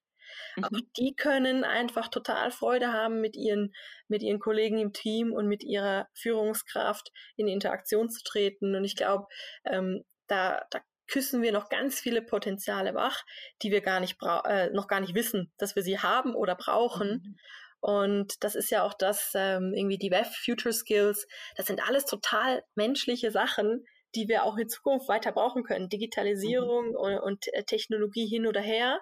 Mhm. 0.56 0.64
Auch 0.64 0.80
die 0.96 1.14
können 1.14 1.64
einfach 1.64 2.08
total 2.08 2.50
Freude 2.50 2.92
haben, 2.92 3.20
mit 3.20 3.36
ihren, 3.36 3.72
mit 4.08 4.22
ihren 4.22 4.38
Kollegen 4.38 4.78
im 4.78 4.92
Team 4.92 5.32
und 5.32 5.46
mit 5.46 5.62
ihrer 5.62 6.08
Führungskraft 6.14 7.10
in 7.36 7.48
Interaktion 7.48 8.10
zu 8.10 8.22
treten. 8.22 8.74
Und 8.74 8.84
ich 8.84 8.96
glaube, 8.96 9.26
ähm, 9.64 10.04
da, 10.26 10.64
da 10.70 10.80
küssen 11.08 11.42
wir 11.42 11.52
noch 11.52 11.68
ganz 11.68 12.00
viele 12.00 12.22
Potenziale 12.22 12.94
wach, 12.94 13.24
die 13.62 13.70
wir 13.70 13.80
gar 13.80 14.00
nicht 14.00 14.16
äh, 14.22 14.70
noch 14.70 14.86
gar 14.86 15.00
nicht 15.00 15.14
wissen, 15.14 15.52
dass 15.58 15.74
wir 15.74 15.82
sie 15.82 15.98
haben 15.98 16.34
oder 16.34 16.54
brauchen. 16.54 17.10
Mhm. 17.10 17.36
Und 17.80 18.44
das 18.44 18.54
ist 18.54 18.70
ja 18.70 18.82
auch 18.84 18.94
das, 18.94 19.32
ähm, 19.34 19.72
irgendwie 19.74 19.98
die 19.98 20.10
Web 20.10 20.26
Future 20.26 20.72
Skills, 20.72 21.26
das 21.56 21.66
sind 21.66 21.82
alles 21.86 22.04
total 22.04 22.62
menschliche 22.74 23.30
Sachen, 23.30 23.84
die 24.14 24.28
wir 24.28 24.44
auch 24.44 24.56
in 24.56 24.68
Zukunft 24.68 25.08
weiter 25.08 25.32
brauchen 25.32 25.62
können. 25.62 25.88
Digitalisierung 25.88 26.90
mhm. 26.90 26.96
und, 26.96 27.18
und, 27.18 27.54
äh, 27.54 27.64
Technologie 27.64 28.26
hin 28.26 28.46
oder 28.46 28.60
her. 28.60 29.00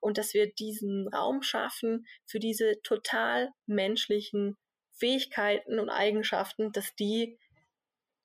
Und 0.00 0.18
dass 0.18 0.34
wir 0.34 0.52
diesen 0.52 1.08
Raum 1.08 1.42
schaffen 1.42 2.06
für 2.24 2.38
diese 2.38 2.80
total 2.82 3.50
menschlichen 3.66 4.56
Fähigkeiten 4.92 5.78
und 5.78 5.90
Eigenschaften, 5.90 6.72
dass 6.72 6.94
die 6.94 7.38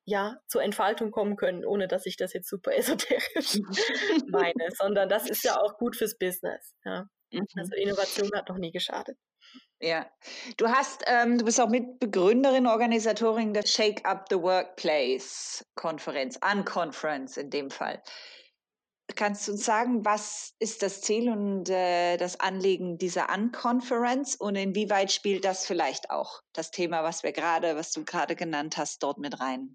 ja 0.05 0.37
zur 0.47 0.63
Entfaltung 0.63 1.11
kommen 1.11 1.35
können, 1.35 1.65
ohne 1.65 1.87
dass 1.87 2.05
ich 2.05 2.17
das 2.17 2.33
jetzt 2.33 2.49
super 2.49 2.73
esoterisch 2.75 3.59
meine, 4.27 4.69
sondern 4.77 5.09
das 5.09 5.29
ist 5.29 5.43
ja 5.43 5.59
auch 5.59 5.77
gut 5.77 5.95
fürs 5.95 6.17
Business. 6.17 6.73
Ja. 6.85 7.07
Also 7.55 7.75
mhm. 7.75 7.83
Innovation 7.83 8.29
hat 8.33 8.49
noch 8.49 8.57
nie 8.57 8.71
geschadet. 8.71 9.17
Ja, 9.83 10.05
du 10.57 10.67
hast, 10.67 11.03
ähm, 11.07 11.39
du 11.39 11.45
bist 11.45 11.59
auch 11.59 11.67
Mitbegründerin, 11.67 12.67
Organisatorin 12.67 13.51
der 13.51 13.65
Shake 13.65 14.05
Up 14.05 14.27
the 14.29 14.35
Workplace 14.35 15.65
Konferenz, 15.73 16.37
Unconference 16.37 17.37
in 17.37 17.49
dem 17.49 17.71
Fall. 17.71 18.01
Kannst 19.15 19.47
du 19.47 19.53
uns 19.53 19.65
sagen, 19.65 20.05
was 20.05 20.53
ist 20.59 20.83
das 20.83 21.01
Ziel 21.01 21.31
und 21.31 21.67
äh, 21.69 22.17
das 22.17 22.39
Anliegen 22.39 22.99
dieser 22.99 23.33
Unconference 23.33 24.35
und 24.35 24.55
inwieweit 24.55 25.11
spielt 25.11 25.45
das 25.45 25.65
vielleicht 25.65 26.11
auch 26.11 26.41
das 26.53 26.69
Thema, 26.69 27.03
was 27.03 27.23
wir 27.23 27.31
gerade, 27.31 27.75
was 27.75 27.91
du 27.91 28.05
gerade 28.05 28.35
genannt 28.35 28.77
hast, 28.77 29.01
dort 29.01 29.17
mit 29.17 29.39
rein? 29.39 29.73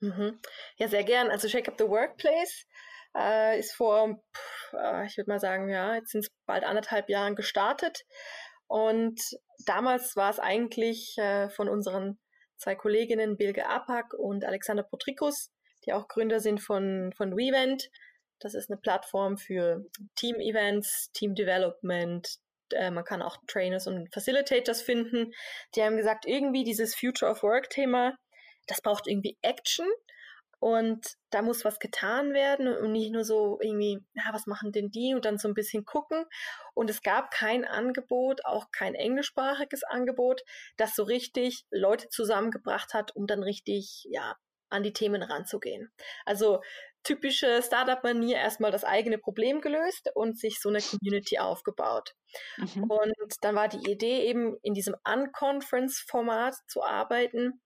Mhm. 0.00 0.38
Ja, 0.76 0.88
sehr 0.88 1.02
gern. 1.04 1.30
Also 1.30 1.48
Shake 1.48 1.68
Up 1.68 1.76
the 1.78 1.88
Workplace 1.88 2.66
äh, 3.16 3.58
ist 3.58 3.74
vor, 3.74 4.20
pff, 4.36 4.72
äh, 4.74 5.06
ich 5.06 5.16
würde 5.16 5.30
mal 5.30 5.40
sagen, 5.40 5.70
ja, 5.70 5.94
jetzt 5.94 6.10
sind 6.10 6.20
es 6.20 6.30
bald 6.44 6.62
anderthalb 6.62 7.08
Jahren 7.08 7.34
gestartet. 7.34 8.04
Und 8.68 9.20
damals 9.64 10.16
war 10.16 10.30
es 10.30 10.38
eigentlich 10.38 11.16
äh, 11.18 11.48
von 11.48 11.68
unseren 11.68 12.18
zwei 12.56 12.74
Kolleginnen 12.74 13.36
Bilge 13.36 13.66
Apak 13.68 14.14
und 14.14 14.44
Alexander 14.44 14.82
Potrikus, 14.82 15.50
die 15.84 15.92
auch 15.92 16.08
Gründer 16.08 16.40
sind 16.40 16.60
von, 16.60 17.12
von 17.16 17.36
WeVent. 17.36 17.90
Das 18.38 18.54
ist 18.54 18.70
eine 18.70 18.78
Plattform 18.78 19.38
für 19.38 19.84
Team-Events, 20.16 21.10
Team-Development. 21.12 22.28
Äh, 22.72 22.90
man 22.90 23.04
kann 23.04 23.22
auch 23.22 23.36
Trainers 23.46 23.86
und 23.86 24.12
Facilitators 24.12 24.82
finden. 24.82 25.32
Die 25.74 25.82
haben 25.82 25.96
gesagt, 25.96 26.26
irgendwie 26.26 26.64
dieses 26.64 26.94
Future 26.94 27.30
of 27.30 27.42
Work-Thema, 27.42 28.16
das 28.66 28.82
braucht 28.82 29.06
irgendwie 29.06 29.38
Action. 29.42 29.86
Und 30.58 31.06
da 31.30 31.42
muss 31.42 31.64
was 31.64 31.78
getan 31.78 32.32
werden 32.32 32.68
und 32.68 32.92
nicht 32.92 33.12
nur 33.12 33.24
so 33.24 33.58
irgendwie, 33.60 33.98
ja, 34.14 34.24
was 34.32 34.46
machen 34.46 34.72
denn 34.72 34.90
die 34.90 35.14
und 35.14 35.24
dann 35.24 35.38
so 35.38 35.48
ein 35.48 35.54
bisschen 35.54 35.84
gucken. 35.84 36.24
Und 36.74 36.88
es 36.88 37.02
gab 37.02 37.30
kein 37.30 37.64
Angebot, 37.64 38.44
auch 38.44 38.70
kein 38.72 38.94
englischsprachiges 38.94 39.84
Angebot, 39.84 40.42
das 40.76 40.94
so 40.94 41.02
richtig 41.02 41.64
Leute 41.70 42.08
zusammengebracht 42.08 42.94
hat, 42.94 43.14
um 43.14 43.26
dann 43.26 43.42
richtig, 43.42 44.06
ja, 44.10 44.36
an 44.68 44.82
die 44.82 44.92
Themen 44.92 45.22
ranzugehen. 45.22 45.92
Also 46.24 46.60
typische 47.06 47.62
Startup-Manier 47.62 48.36
erstmal 48.36 48.72
das 48.72 48.82
eigene 48.82 49.18
Problem 49.18 49.60
gelöst 49.60 50.10
und 50.14 50.38
sich 50.38 50.60
so 50.60 50.68
eine 50.68 50.80
Community 50.80 51.38
aufgebaut. 51.38 52.14
Mhm. 52.56 52.90
Und 52.90 53.34
dann 53.42 53.54
war 53.54 53.68
die 53.68 53.90
Idee 53.90 54.26
eben 54.26 54.56
in 54.62 54.74
diesem 54.74 54.96
Unconference-Format 55.04 56.56
zu 56.66 56.82
arbeiten 56.82 57.62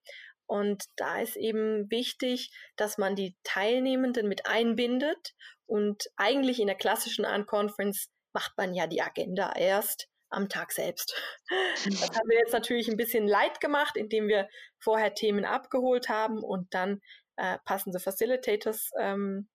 Und 0.51 0.83
da 0.97 1.21
ist 1.21 1.37
eben 1.37 1.89
wichtig, 1.89 2.51
dass 2.75 2.97
man 2.97 3.15
die 3.15 3.37
Teilnehmenden 3.43 4.27
mit 4.27 4.47
einbindet. 4.47 5.33
Und 5.65 6.09
eigentlich 6.17 6.59
in 6.59 6.67
der 6.67 6.75
klassischen 6.75 7.23
Unconference 7.23 8.09
macht 8.33 8.57
man 8.57 8.73
ja 8.73 8.85
die 8.85 9.01
Agenda 9.01 9.53
erst 9.55 10.09
am 10.29 10.49
Tag 10.49 10.73
selbst. 10.73 11.15
Das 11.85 12.09
haben 12.09 12.27
wir 12.27 12.37
jetzt 12.37 12.51
natürlich 12.51 12.89
ein 12.89 12.97
bisschen 12.97 13.29
leid 13.29 13.61
gemacht, 13.61 13.95
indem 13.95 14.27
wir 14.27 14.49
vorher 14.77 15.13
Themen 15.13 15.45
abgeholt 15.45 16.09
haben 16.09 16.43
und 16.43 16.73
dann 16.73 16.99
äh, 17.37 17.57
passende 17.63 18.01
Facilitators 18.01 18.91
ähm, 18.99 19.47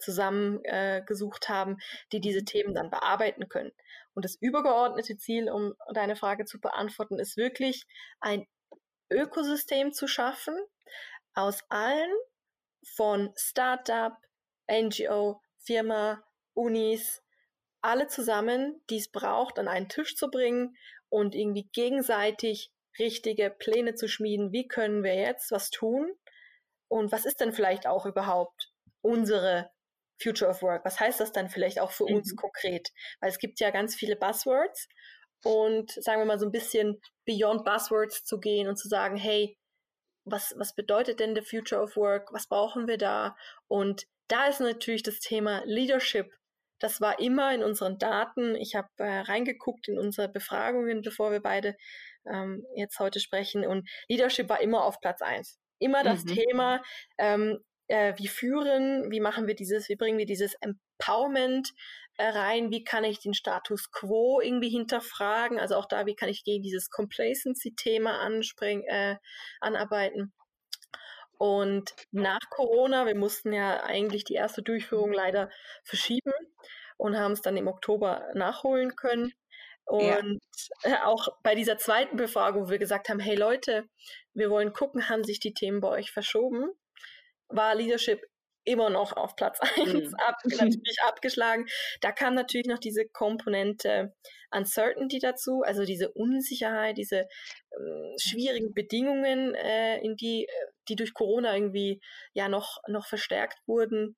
zusammengesucht 0.00 1.44
äh, 1.44 1.52
haben, 1.52 1.76
die 2.10 2.20
diese 2.20 2.40
mhm. 2.40 2.46
Themen 2.46 2.74
dann 2.74 2.90
bearbeiten 2.90 3.48
können. 3.48 3.70
Und 4.14 4.24
das 4.24 4.34
übergeordnete 4.40 5.16
Ziel, 5.16 5.48
um 5.48 5.74
deine 5.92 6.16
Frage 6.16 6.44
zu 6.44 6.60
beantworten, 6.60 7.20
ist 7.20 7.36
wirklich 7.36 7.86
ein 8.18 8.48
Ökosystem 9.10 9.92
zu 9.92 10.06
schaffen 10.06 10.56
aus 11.34 11.60
allen 11.68 12.12
von 12.96 13.32
Startup, 13.36 14.16
NGO, 14.70 15.40
Firma, 15.58 16.22
Unis, 16.54 17.22
alle 17.80 18.06
zusammen, 18.08 18.82
die 18.88 18.98
es 18.98 19.10
braucht, 19.10 19.58
an 19.58 19.68
einen 19.68 19.88
Tisch 19.88 20.16
zu 20.16 20.30
bringen 20.30 20.76
und 21.08 21.34
irgendwie 21.34 21.68
gegenseitig 21.72 22.72
richtige 22.98 23.50
Pläne 23.50 23.94
zu 23.94 24.08
schmieden. 24.08 24.52
Wie 24.52 24.66
können 24.66 25.02
wir 25.02 25.14
jetzt 25.14 25.50
was 25.50 25.70
tun? 25.70 26.12
Und 26.88 27.12
was 27.12 27.24
ist 27.24 27.40
denn 27.40 27.52
vielleicht 27.52 27.86
auch 27.86 28.06
überhaupt 28.06 28.72
unsere 29.02 29.70
Future 30.22 30.50
of 30.50 30.62
Work? 30.62 30.84
Was 30.84 31.00
heißt 31.00 31.20
das 31.20 31.32
dann 31.32 31.50
vielleicht 31.50 31.80
auch 31.80 31.90
für 31.90 32.08
mhm. 32.08 32.16
uns 32.16 32.36
konkret? 32.36 32.90
Weil 33.20 33.30
es 33.30 33.38
gibt 33.38 33.60
ja 33.60 33.70
ganz 33.70 33.94
viele 33.94 34.16
Buzzwords 34.16 34.88
und 35.44 35.90
sagen 35.90 36.20
wir 36.20 36.26
mal 36.26 36.38
so 36.38 36.46
ein 36.46 36.52
bisschen 36.52 37.00
beyond 37.26 37.64
Buzzwords 37.64 38.24
zu 38.24 38.40
gehen 38.40 38.68
und 38.68 38.76
zu 38.76 38.88
sagen, 38.88 39.16
hey, 39.16 39.56
was, 40.24 40.54
was 40.56 40.74
bedeutet 40.74 41.20
denn 41.20 41.34
the 41.34 41.42
Future 41.42 41.82
of 41.82 41.96
Work? 41.96 42.32
Was 42.32 42.48
brauchen 42.48 42.88
wir 42.88 42.98
da? 42.98 43.36
Und 43.68 44.06
da 44.28 44.46
ist 44.46 44.60
natürlich 44.60 45.02
das 45.02 45.20
Thema 45.20 45.62
Leadership. 45.66 46.32
Das 46.80 47.00
war 47.00 47.18
immer 47.18 47.54
in 47.54 47.62
unseren 47.62 47.98
Daten. 47.98 48.56
Ich 48.56 48.74
habe 48.74 48.88
äh, 48.96 49.20
reingeguckt 49.20 49.88
in 49.88 49.98
unsere 49.98 50.28
Befragungen, 50.28 51.02
bevor 51.02 51.30
wir 51.30 51.40
beide 51.40 51.76
ähm, 52.26 52.64
jetzt 52.74 52.98
heute 52.98 53.20
sprechen. 53.20 53.66
Und 53.66 53.88
Leadership 54.08 54.48
war 54.48 54.60
immer 54.60 54.84
auf 54.84 55.00
Platz 55.00 55.22
eins. 55.22 55.58
Immer 55.78 56.02
das 56.02 56.24
mhm. 56.24 56.34
Thema, 56.34 56.82
ähm, 57.18 57.58
äh, 57.88 58.14
wie 58.16 58.28
führen, 58.28 59.10
wie 59.10 59.20
machen 59.20 59.46
wir 59.46 59.54
dieses, 59.54 59.88
wie 59.88 59.96
bringen 59.96 60.18
wir 60.18 60.26
dieses 60.26 60.56
Empowerment 60.60 61.70
rein, 62.18 62.70
wie 62.70 62.84
kann 62.84 63.04
ich 63.04 63.20
den 63.20 63.34
Status 63.34 63.90
quo 63.90 64.40
irgendwie 64.40 64.70
hinterfragen, 64.70 65.58
also 65.58 65.76
auch 65.76 65.86
da, 65.86 66.06
wie 66.06 66.14
kann 66.14 66.28
ich 66.28 66.44
gegen 66.44 66.62
dieses 66.62 66.90
Complacency-Thema 66.90 68.20
anspringen, 68.20 68.84
äh, 68.84 69.16
anarbeiten. 69.60 70.32
Und 71.38 71.94
nach 72.12 72.38
Corona, 72.50 73.06
wir 73.06 73.16
mussten 73.16 73.52
ja 73.52 73.82
eigentlich 73.82 74.24
die 74.24 74.34
erste 74.34 74.62
Durchführung 74.62 75.12
leider 75.12 75.50
verschieben 75.82 76.32
und 76.96 77.18
haben 77.18 77.32
es 77.32 77.42
dann 77.42 77.56
im 77.56 77.66
Oktober 77.66 78.28
nachholen 78.34 78.94
können. 78.94 79.32
Und 79.84 80.40
ja. 80.84 81.04
auch 81.04 81.28
bei 81.42 81.54
dieser 81.54 81.76
zweiten 81.76 82.16
Befragung, 82.16 82.66
wo 82.66 82.70
wir 82.70 82.78
gesagt 82.78 83.08
haben, 83.08 83.20
hey 83.20 83.34
Leute, 83.34 83.84
wir 84.32 84.48
wollen 84.48 84.72
gucken, 84.72 85.08
haben 85.08 85.24
sich 85.24 85.40
die 85.40 85.52
Themen 85.52 85.80
bei 85.80 85.88
euch 85.88 86.12
verschoben? 86.12 86.70
war 87.48 87.74
Leadership 87.74 88.22
immer 88.64 88.90
noch 88.90 89.16
auf 89.16 89.36
Platz 89.36 89.60
1 89.76 89.92
mhm. 89.92 90.14
ab, 90.14 90.36
natürlich 90.44 91.00
abgeschlagen. 91.02 91.66
Da 92.00 92.12
kam 92.12 92.34
natürlich 92.34 92.66
noch 92.66 92.78
diese 92.78 93.06
Komponente 93.06 94.14
Uncertainty 94.50 95.18
dazu, 95.18 95.62
also 95.62 95.84
diese 95.84 96.12
Unsicherheit, 96.12 96.96
diese 96.96 97.20
äh, 97.20 98.18
schwierigen 98.18 98.72
Bedingungen, 98.72 99.54
äh, 99.54 99.98
in 99.98 100.16
die, 100.16 100.44
äh, 100.44 100.66
die 100.88 100.96
durch 100.96 101.12
Corona 101.12 101.54
irgendwie 101.54 102.00
ja 102.34 102.48
noch, 102.48 102.78
noch 102.88 103.06
verstärkt 103.06 103.58
wurden. 103.66 104.16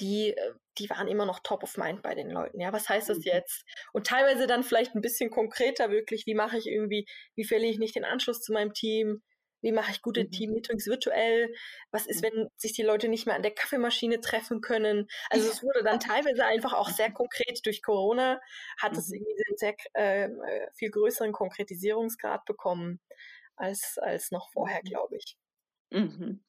Die, 0.00 0.30
äh, 0.36 0.52
die 0.78 0.88
waren 0.90 1.08
immer 1.08 1.26
noch 1.26 1.40
top 1.40 1.62
of 1.62 1.76
mind 1.76 2.02
bei 2.02 2.14
den 2.14 2.30
Leuten. 2.30 2.60
Ja, 2.60 2.72
was 2.72 2.88
heißt 2.88 3.08
das 3.08 3.18
mhm. 3.18 3.24
jetzt? 3.24 3.64
Und 3.92 4.06
teilweise 4.06 4.46
dann 4.46 4.62
vielleicht 4.62 4.94
ein 4.94 5.00
bisschen 5.00 5.30
konkreter 5.30 5.90
wirklich, 5.90 6.24
wie 6.26 6.34
mache 6.34 6.58
ich 6.58 6.66
irgendwie, 6.66 7.06
wie 7.34 7.44
verliere 7.44 7.72
ich 7.72 7.78
nicht 7.78 7.96
den 7.96 8.04
Anschluss 8.04 8.40
zu 8.40 8.52
meinem 8.52 8.72
Team? 8.72 9.22
Wie 9.62 9.72
mache 9.72 9.92
ich 9.92 10.02
gute 10.02 10.24
mhm. 10.24 10.30
Team-Meetings 10.30 10.86
virtuell? 10.86 11.54
Was 11.90 12.06
ist, 12.06 12.22
mhm. 12.22 12.26
wenn 12.26 12.48
sich 12.56 12.72
die 12.72 12.82
Leute 12.82 13.08
nicht 13.08 13.26
mehr 13.26 13.36
an 13.36 13.42
der 13.42 13.54
Kaffeemaschine 13.54 14.20
treffen 14.20 14.60
können? 14.60 15.08
Also 15.30 15.48
es 15.48 15.62
wurde 15.62 15.82
dann 15.82 16.00
teilweise 16.00 16.44
einfach 16.44 16.72
auch 16.72 16.90
sehr 16.90 17.10
konkret 17.12 17.64
durch 17.64 17.82
Corona, 17.82 18.40
hat 18.80 18.96
es 18.96 19.08
mhm. 19.08 19.16
irgendwie 19.16 19.44
einen 19.48 19.56
sehr 19.56 19.74
ähm, 19.94 20.42
äh, 20.42 20.66
viel 20.74 20.90
größeren 20.90 21.32
Konkretisierungsgrad 21.32 22.44
bekommen 22.44 23.00
als, 23.56 23.98
als 23.98 24.30
noch 24.30 24.50
vorher, 24.52 24.80
mhm. 24.84 24.88
glaube 24.88 25.16
ich. 25.16 25.36
Mhm. 25.90 26.44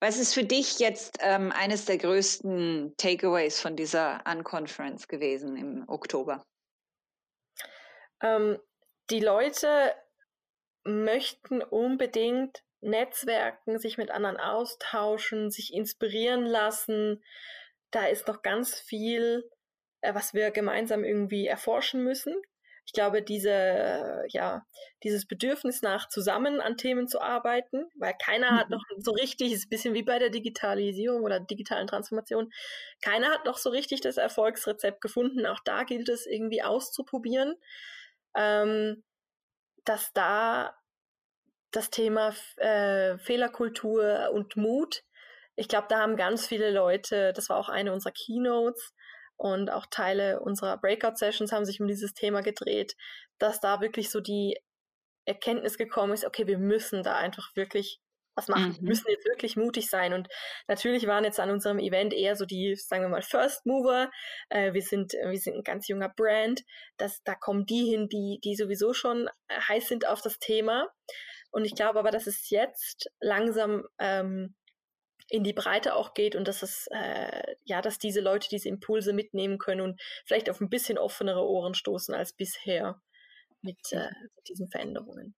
Was 0.00 0.18
ist 0.18 0.34
für 0.34 0.44
dich 0.44 0.80
jetzt 0.80 1.18
ähm, 1.20 1.52
eines 1.52 1.86
der 1.86 1.96
größten 1.96 2.94
Takeaways 2.98 3.60
von 3.60 3.76
dieser 3.76 4.22
Unconference 4.30 5.08
gewesen 5.08 5.56
im 5.56 5.84
Oktober? 5.88 6.44
Ähm, 8.20 8.58
die 9.10 9.20
Leute 9.20 9.94
möchten 10.84 11.62
unbedingt 11.62 12.62
Netzwerken, 12.80 13.78
sich 13.78 13.96
mit 13.96 14.10
anderen 14.10 14.36
austauschen, 14.36 15.50
sich 15.50 15.72
inspirieren 15.72 16.44
lassen. 16.44 17.24
Da 17.90 18.06
ist 18.06 18.28
noch 18.28 18.42
ganz 18.42 18.78
viel, 18.78 19.48
äh, 20.02 20.14
was 20.14 20.34
wir 20.34 20.50
gemeinsam 20.50 21.02
irgendwie 21.04 21.46
erforschen 21.46 22.04
müssen. 22.04 22.34
Ich 22.86 22.92
glaube, 22.92 23.22
diese, 23.22 24.24
ja, 24.28 24.66
dieses 25.02 25.26
Bedürfnis 25.26 25.80
nach 25.80 26.08
zusammen 26.10 26.60
an 26.60 26.76
Themen 26.76 27.08
zu 27.08 27.20
arbeiten, 27.20 27.86
weil 27.96 28.14
keiner 28.22 28.52
mhm. 28.52 28.56
hat 28.56 28.70
noch 28.70 28.84
so 28.98 29.12
richtig, 29.12 29.52
ist 29.52 29.66
ein 29.66 29.70
bisschen 29.70 29.94
wie 29.94 30.02
bei 30.02 30.18
der 30.18 30.28
Digitalisierung 30.28 31.22
oder 31.22 31.40
digitalen 31.40 31.86
Transformation, 31.86 32.52
keiner 33.00 33.30
hat 33.30 33.46
noch 33.46 33.56
so 33.56 33.70
richtig 33.70 34.02
das 34.02 34.18
Erfolgsrezept 34.18 35.00
gefunden. 35.00 35.46
Auch 35.46 35.60
da 35.64 35.84
gilt 35.84 36.10
es 36.10 36.26
irgendwie 36.26 36.62
auszuprobieren. 36.62 37.54
Ähm, 38.36 39.02
dass 39.84 40.12
da 40.12 40.74
das 41.70 41.90
Thema 41.90 42.34
äh, 42.56 43.18
Fehlerkultur 43.18 44.30
und 44.32 44.56
Mut, 44.56 45.02
ich 45.56 45.68
glaube, 45.68 45.86
da 45.88 46.00
haben 46.00 46.16
ganz 46.16 46.46
viele 46.46 46.70
Leute, 46.70 47.32
das 47.32 47.48
war 47.48 47.58
auch 47.58 47.68
eine 47.68 47.92
unserer 47.92 48.12
Keynotes 48.12 48.92
und 49.36 49.70
auch 49.70 49.86
Teile 49.86 50.40
unserer 50.40 50.78
Breakout-Sessions 50.78 51.52
haben 51.52 51.64
sich 51.64 51.80
um 51.80 51.86
dieses 51.86 52.14
Thema 52.14 52.40
gedreht, 52.42 52.94
dass 53.38 53.60
da 53.60 53.80
wirklich 53.80 54.10
so 54.10 54.20
die 54.20 54.58
Erkenntnis 55.26 55.78
gekommen 55.78 56.12
ist, 56.12 56.24
okay, 56.24 56.46
wir 56.46 56.58
müssen 56.58 57.02
da 57.02 57.16
einfach 57.16 57.54
wirklich 57.56 58.00
was 58.34 58.48
machen. 58.48 58.70
Mhm. 58.70 58.76
Wir 58.76 58.88
müssen 58.88 59.10
jetzt 59.10 59.26
wirklich 59.26 59.56
mutig 59.56 59.88
sein. 59.88 60.12
Und 60.12 60.28
natürlich 60.68 61.06
waren 61.06 61.24
jetzt 61.24 61.40
an 61.40 61.50
unserem 61.50 61.78
Event 61.78 62.12
eher 62.12 62.36
so 62.36 62.44
die, 62.44 62.74
sagen 62.76 63.02
wir 63.02 63.08
mal, 63.08 63.22
First 63.22 63.66
Mover. 63.66 64.10
Äh, 64.48 64.72
wir 64.72 64.82
sind, 64.82 65.12
wir 65.12 65.38
sind 65.38 65.56
ein 65.56 65.64
ganz 65.64 65.88
junger 65.88 66.08
Brand. 66.08 66.62
Das, 66.96 67.22
da 67.24 67.34
kommen 67.34 67.66
die 67.66 67.86
hin, 67.86 68.08
die, 68.08 68.40
die 68.42 68.56
sowieso 68.56 68.92
schon 68.92 69.28
äh, 69.48 69.60
heiß 69.68 69.88
sind 69.88 70.06
auf 70.06 70.22
das 70.22 70.38
Thema. 70.38 70.88
Und 71.50 71.64
ich 71.64 71.74
glaube 71.74 71.98
aber, 71.98 72.10
dass 72.10 72.26
es 72.26 72.50
jetzt 72.50 73.10
langsam 73.20 73.84
ähm, 73.98 74.56
in 75.28 75.44
die 75.44 75.52
Breite 75.52 75.94
auch 75.94 76.14
geht 76.14 76.36
und 76.36 76.48
dass 76.48 76.62
es 76.62 76.86
äh, 76.90 77.54
ja, 77.64 77.80
dass 77.80 77.98
diese 77.98 78.20
Leute 78.20 78.48
diese 78.50 78.68
Impulse 78.68 79.12
mitnehmen 79.12 79.58
können 79.58 79.80
und 79.80 80.00
vielleicht 80.26 80.50
auf 80.50 80.60
ein 80.60 80.68
bisschen 80.68 80.98
offenere 80.98 81.46
Ohren 81.46 81.74
stoßen 81.74 82.14
als 82.14 82.32
bisher 82.32 83.00
mit, 83.62 83.78
äh, 83.92 84.10
mit 84.36 84.48
diesen 84.48 84.68
Veränderungen. 84.68 85.34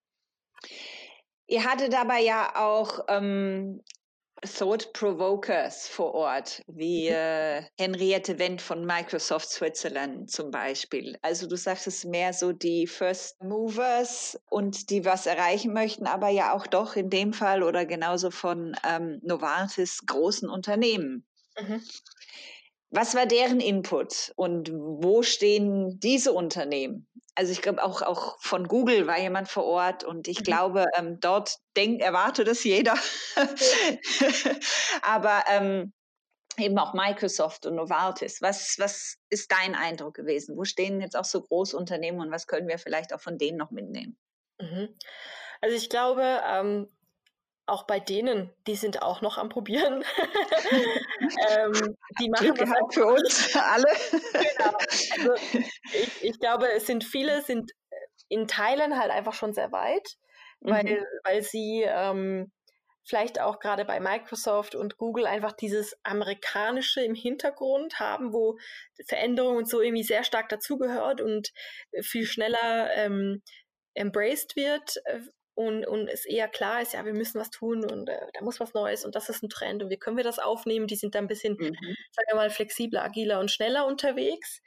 Ihr 1.47 1.65
hattet 1.65 1.93
dabei 1.93 2.21
ja 2.21 2.57
auch 2.57 3.01
ähm, 3.09 3.83
Thought 4.43 4.93
Provokers 4.93 5.89
vor 5.89 6.15
Ort, 6.15 6.63
wie 6.67 7.09
mhm. 7.09 7.15
äh, 7.15 7.63
Henriette 7.79 8.39
Wendt 8.39 8.61
von 8.61 8.85
Microsoft 8.85 9.49
Switzerland 9.49 10.31
zum 10.31 10.51
Beispiel. 10.51 11.19
Also 11.23 11.47
du 11.47 11.57
sagtest 11.57 12.05
mehr 12.05 12.33
so 12.33 12.53
die 12.53 12.87
First 12.87 13.43
Movers 13.43 14.39
und 14.51 14.91
die 14.91 15.05
was 15.05 15.27
erreichen 15.27 15.73
möchten, 15.73 16.07
aber 16.07 16.29
ja 16.29 16.55
auch 16.55 16.67
doch 16.67 16.97
in 16.97 17.11
dem 17.11 17.33
Fall 17.33 17.63
oder 17.63 17.87
genauso 17.87 18.31
von 18.31 18.77
ähm, 18.85 19.21
Novartis 19.23 20.05
großen 20.07 20.49
Unternehmen. 20.51 21.25
Mhm. 21.59 21.83
Was 22.97 23.15
war 23.15 23.27
deren 23.27 23.61
Input 23.61 24.33
und 24.37 24.73
wo 24.73 25.23
stehen 25.23 26.01
diese 26.01 26.33
Unternehmen? 26.33 27.07
Also 27.35 27.53
ich 27.53 27.61
glaube 27.61 27.85
auch, 27.85 28.01
auch 28.01 28.39
von 28.41 28.67
Google 28.67 29.07
war 29.07 29.19
jemand 29.19 29.49
vor 29.49 29.65
Ort 29.65 30.03
und 30.03 30.29
ich 30.29 30.39
mhm. 30.41 30.45
glaube, 30.45 30.87
ähm, 30.97 31.21
dort 31.21 31.59
denkt, 31.77 32.01
erwartet 32.01 32.49
es 32.49 32.65
jeder. 32.65 32.95
Aber 35.03 35.45
ähm, 35.49 35.93
eben 36.57 36.79
auch 36.79 36.95
Microsoft 36.95 37.67
und 37.67 37.75
Novartis. 37.75 38.41
Was, 38.41 38.77
was 38.79 39.19
ist 39.29 39.53
dein 39.53 39.75
Eindruck 39.75 40.15
gewesen? 40.15 40.57
Wo 40.57 40.65
stehen 40.65 41.03
jetzt 41.03 41.19
auch 41.19 41.27
so 41.27 41.43
Großunternehmen 41.43 42.23
und 42.23 42.31
was 42.31 42.47
können 42.47 42.67
wir 42.67 42.79
vielleicht 42.79 43.13
auch 43.13 43.21
von 43.21 43.37
denen 43.37 43.59
noch 43.59 43.73
mitnehmen? 43.73 44.19
Mhm. 44.59 44.97
Also 45.61 45.77
ich 45.77 45.91
glaube, 45.91 46.41
ähm, 46.47 46.96
auch 47.67 47.85
bei 47.85 47.99
denen, 47.99 48.53
die 48.67 48.77
sind 48.77 49.03
auch 49.03 49.21
noch 49.21 49.39
am 49.39 49.49
Probieren. 49.49 50.05
ähm, 51.51 51.97
die 52.21 52.31
machen 52.31 52.55
Glück 52.55 52.59
das 52.59 52.95
für 52.95 53.07
uns 53.07 53.57
alle. 53.57 53.87
genau. 54.33 54.79
Also 55.17 55.35
ich, 55.93 56.25
ich, 56.25 56.39
glaube, 56.39 56.71
es 56.73 56.87
sind 56.87 57.05
viele, 57.05 57.43
sind 57.43 57.73
in 58.29 58.47
Teilen 58.47 58.99
halt 58.99 59.11
einfach 59.11 59.35
schon 59.35 59.53
sehr 59.53 59.73
weit, 59.73 60.17
mhm. 60.61 60.71
weil, 60.71 61.07
weil 61.25 61.43
sie 61.43 61.85
ähm, 61.87 62.53
vielleicht 63.05 63.41
auch 63.41 63.59
gerade 63.59 63.85
bei 63.85 64.01
Microsoft 64.01 64.75
und 64.75 64.97
Google 64.97 65.27
einfach 65.27 65.53
dieses 65.53 65.97
amerikanische 66.05 67.03
im 67.03 67.15
Hintergrund 67.15 68.01
haben, 68.01 68.33
wo 68.33 68.59
Veränderung 69.07 69.57
und 69.57 69.69
so 69.69 69.81
irgendwie 69.81 70.03
sehr 70.03 70.25
stark 70.25 70.49
dazugehört 70.49 71.21
und 71.21 71.53
viel 72.01 72.27
schneller 72.27 72.93
ähm, 72.95 73.43
embraced 73.95 74.57
wird 74.57 74.97
äh, 75.05 75.21
und, 75.57 75.87
und 75.87 76.09
es 76.09 76.27
eher 76.27 76.49
klar 76.49 76.83
ist, 76.83 76.93
ja, 76.93 77.07
wir 77.07 77.15
müssen 77.15 77.41
was 77.41 77.49
tun 77.49 77.83
und 77.83 78.11
äh, 78.11 78.21
da 78.35 78.45
muss 78.45 78.61
was 78.61 78.75
Neues 78.75 79.07
und 79.07 79.15
das 79.15 79.31
ist 79.31 79.43
ein 79.43 79.49
Trend 79.49 79.83
und 79.83 79.89
wie 79.89 79.97
können 79.97 80.19
wir 80.19 80.23
das 80.23 80.39
aufnehmen? 80.39 80.87
Die 80.87 80.97
sind 80.97 81.15
da 81.15 81.19
ein 81.19 81.29
bisschen, 81.29 81.55
mhm. 81.55 81.75
sagen 81.75 82.27
wir 82.29 82.35
mal, 82.35 82.51
flexibler, 82.51 83.03
agiler 83.03 83.41
und 83.41 83.51
schneller 83.51 83.87
unterwegs. 83.87 84.61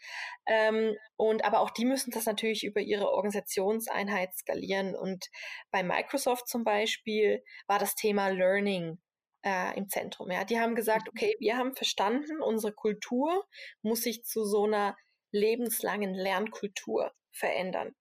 Ähm, 0.48 0.98
und 1.16 1.46
aber 1.46 1.60
auch 1.60 1.70
die 1.70 1.86
müssen 1.86 2.10
das 2.10 2.26
natürlich 2.26 2.64
über 2.64 2.82
ihre 2.82 3.08
Organisationseinheit 3.12 4.34
skalieren. 4.36 4.96
Und 4.96 5.28
bei 5.70 5.84
Microsoft 5.84 6.48
zum 6.48 6.64
Beispiel 6.64 7.44
war 7.68 7.78
das 7.78 7.94
Thema 7.94 8.30
Learning 8.30 8.98
äh, 9.46 9.78
im 9.78 9.90
Zentrum. 9.90 10.32
Ja, 10.32 10.44
die 10.44 10.60
haben 10.60 10.74
gesagt, 10.74 11.04
mhm. 11.06 11.12
okay, 11.16 11.36
wir 11.40 11.56
haben 11.56 11.76
verstanden, 11.76 12.42
unsere 12.42 12.74
Kultur 12.74 13.46
muss 13.84 14.02
sich 14.02 14.24
zu 14.24 14.44
so 14.44 14.64
einer 14.64 14.98
lebenslangen 15.32 16.16
Lernkultur 16.16 17.12
verändern. 17.32 17.94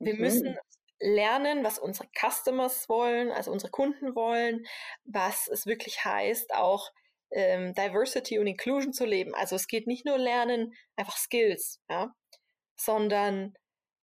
Wir 0.00 0.14
mhm. 0.14 0.20
müssen 0.20 0.58
lernen, 1.00 1.64
was 1.64 1.78
unsere 1.78 2.08
Customers 2.18 2.88
wollen, 2.88 3.30
also 3.30 3.50
unsere 3.52 3.70
Kunden 3.70 4.14
wollen, 4.14 4.64
was 5.04 5.48
es 5.48 5.66
wirklich 5.66 6.04
heißt, 6.04 6.54
auch 6.54 6.90
ähm, 7.30 7.74
Diversity 7.74 8.38
und 8.38 8.46
Inclusion 8.46 8.92
zu 8.92 9.04
leben. 9.04 9.34
Also 9.34 9.56
es 9.56 9.66
geht 9.66 9.86
nicht 9.86 10.04
nur 10.04 10.18
lernen, 10.18 10.74
einfach 10.96 11.16
Skills, 11.16 11.80
ja, 11.88 12.14
sondern 12.76 13.54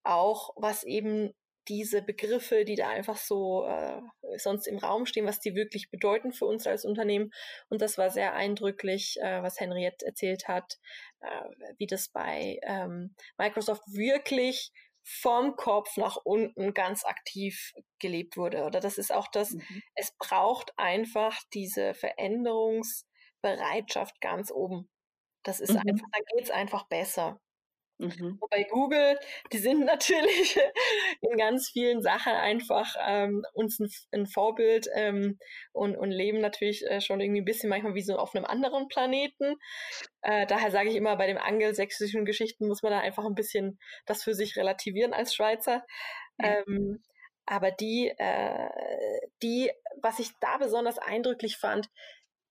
auch, 0.03 0.51
was 0.55 0.83
eben 0.83 1.33
diese 1.67 2.01
Begriffe, 2.03 2.63
die 2.63 2.75
da 2.75 2.89
einfach 2.89 3.17
so 3.17 3.65
äh, 3.65 4.01
sonst 4.37 4.67
im 4.67 4.77
Raum 4.77 5.05
stehen, 5.05 5.25
was 5.25 5.39
die 5.39 5.55
wirklich 5.55 5.89
bedeuten 5.89 6.31
für 6.31 6.45
uns 6.45 6.67
als 6.67 6.85
Unternehmen. 6.85 7.31
Und 7.69 7.81
das 7.81 7.97
war 7.97 8.11
sehr 8.11 8.33
eindrücklich, 8.35 9.17
äh, 9.19 9.41
was 9.41 9.59
Henriette 9.59 10.05
erzählt 10.05 10.47
hat, 10.47 10.77
äh, 11.21 11.73
wie 11.77 11.87
das 11.87 12.09
bei 12.09 12.59
ähm, 12.63 13.15
Microsoft 13.37 13.83
wirklich 13.87 14.71
vom 15.05 15.55
Kopf 15.55 15.95
nach 15.97 16.17
unten 16.23 16.73
ganz 16.73 17.05
aktiv 17.05 17.73
gelebt 17.99 18.37
wurde. 18.37 18.63
Oder 18.65 18.79
das 18.79 18.97
ist 18.97 19.13
auch 19.13 19.27
das, 19.27 19.51
mhm. 19.51 19.83
es 19.93 20.11
braucht 20.17 20.73
einfach 20.77 21.39
diese 21.53 21.93
Veränderungsbereitschaft 21.93 24.19
ganz 24.19 24.49
oben. 24.51 24.89
Das 25.43 25.59
ist 25.59 25.73
mhm. 25.73 25.81
einfach, 25.87 26.07
da 26.11 26.19
geht 26.33 26.45
es 26.45 26.51
einfach 26.51 26.87
besser. 26.87 27.39
Mhm. 27.97 28.37
Wobei 28.41 28.63
Google, 28.63 29.17
die 29.53 29.57
sind 29.57 29.79
natürlich 29.85 30.59
in 31.21 31.37
ganz 31.37 31.69
vielen 31.69 32.01
Sachen 32.01 32.33
einfach 32.33 32.95
ähm, 33.05 33.45
uns 33.53 33.79
ein, 33.79 33.89
ein 34.11 34.27
Vorbild 34.27 34.87
ähm, 34.93 35.39
und, 35.71 35.95
und 35.95 36.11
leben 36.11 36.39
natürlich 36.39 36.85
äh, 36.85 37.01
schon 37.01 37.21
irgendwie 37.21 37.41
ein 37.41 37.45
bisschen 37.45 37.69
manchmal 37.69 37.95
wie 37.95 38.01
so 38.01 38.17
auf 38.17 38.35
einem 38.35 38.45
anderen 38.45 38.87
Planeten. 38.87 39.55
Äh, 40.21 40.45
daher 40.47 40.71
sage 40.71 40.89
ich 40.89 40.95
immer, 40.95 41.15
bei 41.15 41.27
den 41.27 41.37
angelsächsischen 41.37 42.25
Geschichten 42.25 42.67
muss 42.67 42.83
man 42.83 42.91
da 42.91 42.99
einfach 42.99 43.25
ein 43.25 43.35
bisschen 43.35 43.79
das 44.05 44.23
für 44.23 44.33
sich 44.33 44.57
relativieren 44.57 45.13
als 45.13 45.33
Schweizer. 45.33 45.85
Ja. 46.39 46.59
Ähm, 46.67 47.01
aber 47.45 47.71
die, 47.71 48.11
äh, 48.17 48.69
die, 49.43 49.71
was 50.01 50.19
ich 50.19 50.31
da 50.41 50.57
besonders 50.57 50.97
eindrücklich 50.97 51.57
fand, 51.57 51.89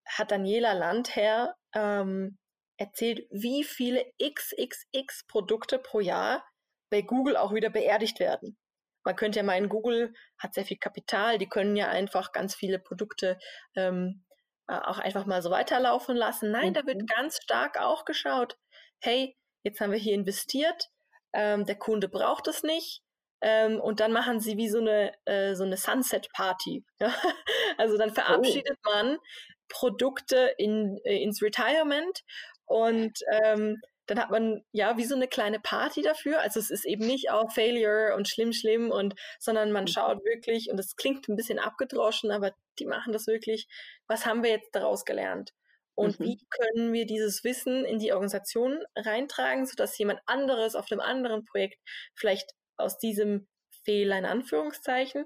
hat 0.06 0.30
Daniela 0.30 0.72
Landherr 0.72 1.56
ähm, 1.74 2.38
erzählt, 2.76 3.26
wie 3.30 3.64
viele 3.64 4.04
XXX 4.22 5.26
Produkte 5.26 5.78
pro 5.78 6.00
Jahr 6.00 6.44
bei 6.90 7.02
Google 7.02 7.36
auch 7.36 7.52
wieder 7.52 7.70
beerdigt 7.70 8.20
werden. 8.20 8.56
Man 9.04 9.16
könnte 9.16 9.38
ja 9.38 9.42
meinen, 9.42 9.68
Google 9.68 10.14
hat 10.38 10.54
sehr 10.54 10.64
viel 10.64 10.78
Kapital, 10.78 11.38
die 11.38 11.48
können 11.48 11.76
ja 11.76 11.88
einfach 11.88 12.32
ganz 12.32 12.54
viele 12.54 12.78
Produkte 12.78 13.38
ähm, 13.76 14.24
äh, 14.66 14.78
auch 14.78 14.98
einfach 14.98 15.26
mal 15.26 15.42
so 15.42 15.50
weiterlaufen 15.50 16.16
lassen. 16.16 16.50
Nein, 16.50 16.70
mhm. 16.70 16.74
da 16.74 16.86
wird 16.86 17.02
mhm. 17.02 17.06
ganz 17.06 17.38
stark 17.42 17.78
auch 17.78 18.04
geschaut, 18.04 18.56
hey, 19.00 19.36
jetzt 19.62 19.80
haben 19.80 19.92
wir 19.92 19.98
hier 19.98 20.14
investiert, 20.14 20.88
ähm, 21.34 21.66
der 21.66 21.76
Kunde 21.76 22.08
braucht 22.08 22.48
es 22.48 22.62
nicht. 22.62 23.02
Ähm, 23.42 23.78
und 23.78 24.00
dann 24.00 24.12
machen 24.12 24.40
sie 24.40 24.56
wie 24.56 24.70
so 24.70 24.78
eine, 24.78 25.12
äh, 25.26 25.54
so 25.54 25.64
eine 25.64 25.76
Sunset-Party. 25.76 26.84
Also 27.76 27.98
dann 27.98 28.10
oh. 28.10 28.14
verabschiedet 28.14 28.78
oh. 28.86 28.90
man 28.90 29.18
Produkte 29.68 30.54
in, 30.58 30.98
äh, 31.04 31.22
ins 31.22 31.42
Retirement 31.42 32.22
und 32.66 33.18
ähm, 33.42 33.80
dann 34.06 34.18
hat 34.18 34.30
man 34.30 34.62
ja 34.72 34.96
wie 34.96 35.04
so 35.04 35.14
eine 35.14 35.28
kleine 35.28 35.60
Party 35.60 36.02
dafür. 36.02 36.40
Also 36.40 36.60
es 36.60 36.70
ist 36.70 36.84
eben 36.84 37.06
nicht 37.06 37.30
auch 37.30 37.50
Failure 37.52 38.14
und 38.16 38.28
schlimm, 38.28 38.52
schlimm 38.52 38.90
und, 38.90 39.14
sondern 39.38 39.72
man 39.72 39.84
mhm. 39.84 39.88
schaut 39.88 40.24
wirklich, 40.24 40.70
und 40.70 40.78
es 40.78 40.96
klingt 40.96 41.28
ein 41.28 41.36
bisschen 41.36 41.58
abgedroschen, 41.58 42.30
aber 42.30 42.52
die 42.78 42.86
machen 42.86 43.12
das 43.12 43.26
wirklich. 43.26 43.66
Was 44.06 44.26
haben 44.26 44.42
wir 44.42 44.50
jetzt 44.50 44.74
daraus 44.74 45.04
gelernt? 45.04 45.52
Und 45.94 46.20
mhm. 46.20 46.24
wie 46.24 46.38
können 46.50 46.92
wir 46.92 47.06
dieses 47.06 47.44
Wissen 47.44 47.84
in 47.84 47.98
die 47.98 48.12
Organisation 48.12 48.82
reintragen, 48.96 49.64
sodass 49.64 49.96
jemand 49.96 50.20
anderes 50.26 50.74
auf 50.74 50.90
einem 50.90 51.00
anderen 51.00 51.44
Projekt 51.44 51.78
vielleicht 52.14 52.50
aus 52.76 52.98
diesem 52.98 53.46
Fehler 53.84 54.18
in 54.18 54.26
Anführungszeichen 54.26 55.24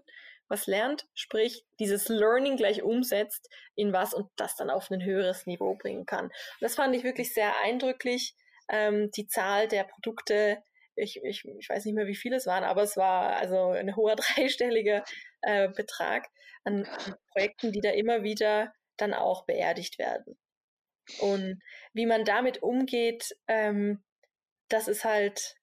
was 0.49 0.67
lernt, 0.67 1.07
sprich 1.15 1.65
dieses 1.79 2.09
Learning 2.09 2.57
gleich 2.57 2.83
umsetzt 2.83 3.49
in 3.75 3.93
was 3.93 4.15
und 4.15 4.29
das 4.37 4.57
dann 4.57 4.71
auf 4.71 4.91
ein 4.91 5.05
höheres 5.05 5.47
Niveau 5.47 5.75
bringen 5.75 6.07
kann. 6.07 6.27
Und 6.27 6.33
das 6.61 6.75
fand 6.75 6.95
ich 6.97 7.05
wirklich 7.05 7.35
sehr 7.35 7.53
eindrücklich. 7.63 8.35
Ähm, 8.69 9.11
die 9.13 9.27
Zahl 9.27 9.69
der 9.69 9.85
Produkte, 9.85 10.63
ich, 10.95 11.23
ich, 11.23 11.45
ich 11.45 11.69
weiß 11.69 11.85
nicht 11.85 11.95
mehr, 11.95 12.07
wie 12.07 12.17
viele 12.17 12.37
es 12.37 12.47
waren, 12.47 12.65
aber 12.65 12.83
es 12.83 12.97
war 12.97 13.37
also 13.37 13.71
ein 13.71 13.97
hoher 13.97 14.17
dreistelliger 14.17 15.05
äh, 15.43 15.69
Betrag 15.69 16.27
an, 16.65 16.85
an 16.85 17.15
Projekten, 17.33 17.73
die 17.73 17.81
da 17.81 17.91
immer 17.91 18.23
wieder 18.23 18.73
dann 18.97 19.15
auch 19.15 19.45
beerdigt 19.47 19.99
werden. 19.99 20.39
Und 21.21 21.63
wie 21.95 22.07
man 22.07 22.25
damit 22.25 22.63
umgeht, 22.63 23.37
ähm, 23.47 24.03
das 24.69 24.89
ist 24.89 25.05
halt, 25.05 25.57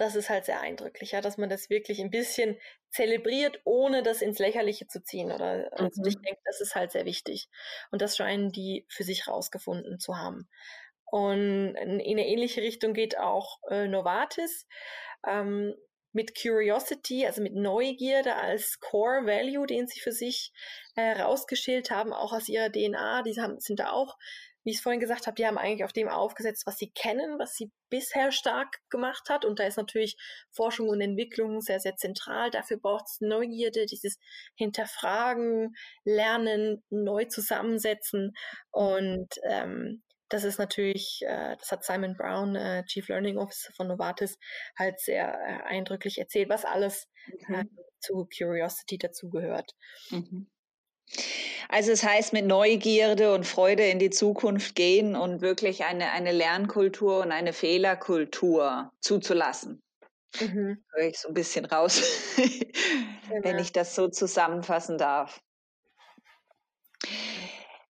das 0.00 0.14
ist 0.14 0.30
halt 0.30 0.46
sehr 0.46 0.60
eindrücklich, 0.60 1.12
ja, 1.12 1.20
dass 1.20 1.36
man 1.36 1.50
das 1.50 1.68
wirklich 1.68 2.00
ein 2.00 2.10
bisschen 2.10 2.58
zelebriert, 2.90 3.60
ohne 3.64 4.02
das 4.02 4.22
ins 4.22 4.38
Lächerliche 4.38 4.86
zu 4.86 5.02
ziehen. 5.02 5.30
Oder 5.30 5.68
also 5.72 6.02
ich 6.06 6.16
mhm. 6.16 6.22
denke, 6.22 6.40
das 6.44 6.60
ist 6.60 6.74
halt 6.74 6.92
sehr 6.92 7.04
wichtig. 7.04 7.48
Und 7.90 8.00
das 8.00 8.16
scheinen 8.16 8.50
die 8.50 8.86
für 8.88 9.04
sich 9.04 9.28
rausgefunden 9.28 9.98
zu 9.98 10.16
haben. 10.16 10.48
Und 11.04 11.74
in 11.74 12.00
eine 12.00 12.26
ähnliche 12.26 12.62
Richtung 12.62 12.94
geht 12.94 13.18
auch 13.18 13.58
äh, 13.68 13.88
Novartis. 13.88 14.66
Ähm, 15.26 15.74
mit 16.12 16.34
Curiosity, 16.40 17.26
also 17.26 17.40
mit 17.40 17.54
Neugierde 17.54 18.34
als 18.34 18.80
Core 18.80 19.26
Value, 19.26 19.66
den 19.66 19.86
sie 19.86 20.00
für 20.00 20.12
sich 20.12 20.52
äh, 20.96 21.12
rausgeschält 21.20 21.90
haben, 21.90 22.12
auch 22.12 22.32
aus 22.32 22.48
ihrer 22.48 22.70
DNA. 22.70 23.22
Die 23.22 23.40
haben, 23.40 23.60
sind 23.60 23.78
da 23.78 23.92
auch 23.92 24.16
wie 24.64 24.70
ich 24.70 24.76
es 24.76 24.82
vorhin 24.82 25.00
gesagt 25.00 25.26
habe, 25.26 25.34
die 25.34 25.46
haben 25.46 25.58
eigentlich 25.58 25.84
auf 25.84 25.92
dem 25.92 26.08
aufgesetzt, 26.08 26.66
was 26.66 26.76
sie 26.76 26.90
kennen, 26.90 27.38
was 27.38 27.54
sie 27.54 27.70
bisher 27.88 28.30
stark 28.32 28.78
gemacht 28.90 29.28
hat. 29.30 29.44
Und 29.44 29.58
da 29.58 29.64
ist 29.64 29.76
natürlich 29.76 30.16
Forschung 30.50 30.88
und 30.88 31.00
Entwicklung 31.00 31.60
sehr, 31.60 31.80
sehr 31.80 31.96
zentral. 31.96 32.50
Dafür 32.50 32.78
braucht 32.78 33.06
es 33.06 33.20
Neugierde, 33.20 33.86
dieses 33.86 34.18
Hinterfragen, 34.56 35.74
Lernen, 36.04 36.82
neu 36.90 37.24
zusammensetzen. 37.24 38.34
Und 38.70 39.28
ähm, 39.44 40.02
das 40.28 40.44
ist 40.44 40.58
natürlich, 40.58 41.22
äh, 41.26 41.56
das 41.58 41.72
hat 41.72 41.84
Simon 41.84 42.16
Brown, 42.16 42.54
äh, 42.54 42.84
Chief 42.84 43.06
Learning 43.08 43.38
Officer 43.38 43.72
von 43.72 43.88
Novartis, 43.88 44.38
halt 44.78 45.00
sehr 45.00 45.34
äh, 45.34 45.62
eindrücklich 45.64 46.18
erzählt, 46.18 46.48
was 46.48 46.64
alles 46.64 47.08
mhm. 47.48 47.54
äh, 47.54 47.64
zu 47.98 48.28
Curiosity 48.36 48.98
dazugehört. 48.98 49.74
Mhm. 50.10 50.48
Also 51.68 51.92
es 51.92 52.02
heißt 52.02 52.32
mit 52.32 52.46
Neugierde 52.46 53.32
und 53.32 53.46
Freude 53.46 53.84
in 53.84 53.98
die 53.98 54.10
Zukunft 54.10 54.74
gehen 54.74 55.14
und 55.14 55.40
wirklich 55.40 55.84
eine, 55.84 56.10
eine 56.10 56.32
Lernkultur 56.32 57.20
und 57.20 57.30
eine 57.30 57.52
Fehlerkultur 57.52 58.92
zuzulassen. 59.00 59.80
Mhm. 60.40 60.82
Höre 60.92 61.06
ich 61.06 61.18
so 61.18 61.28
ein 61.28 61.34
bisschen 61.34 61.64
raus, 61.64 62.02
genau. 62.36 63.44
wenn 63.44 63.58
ich 63.58 63.72
das 63.72 63.94
so 63.94 64.08
zusammenfassen 64.08 64.98
darf. 64.98 65.40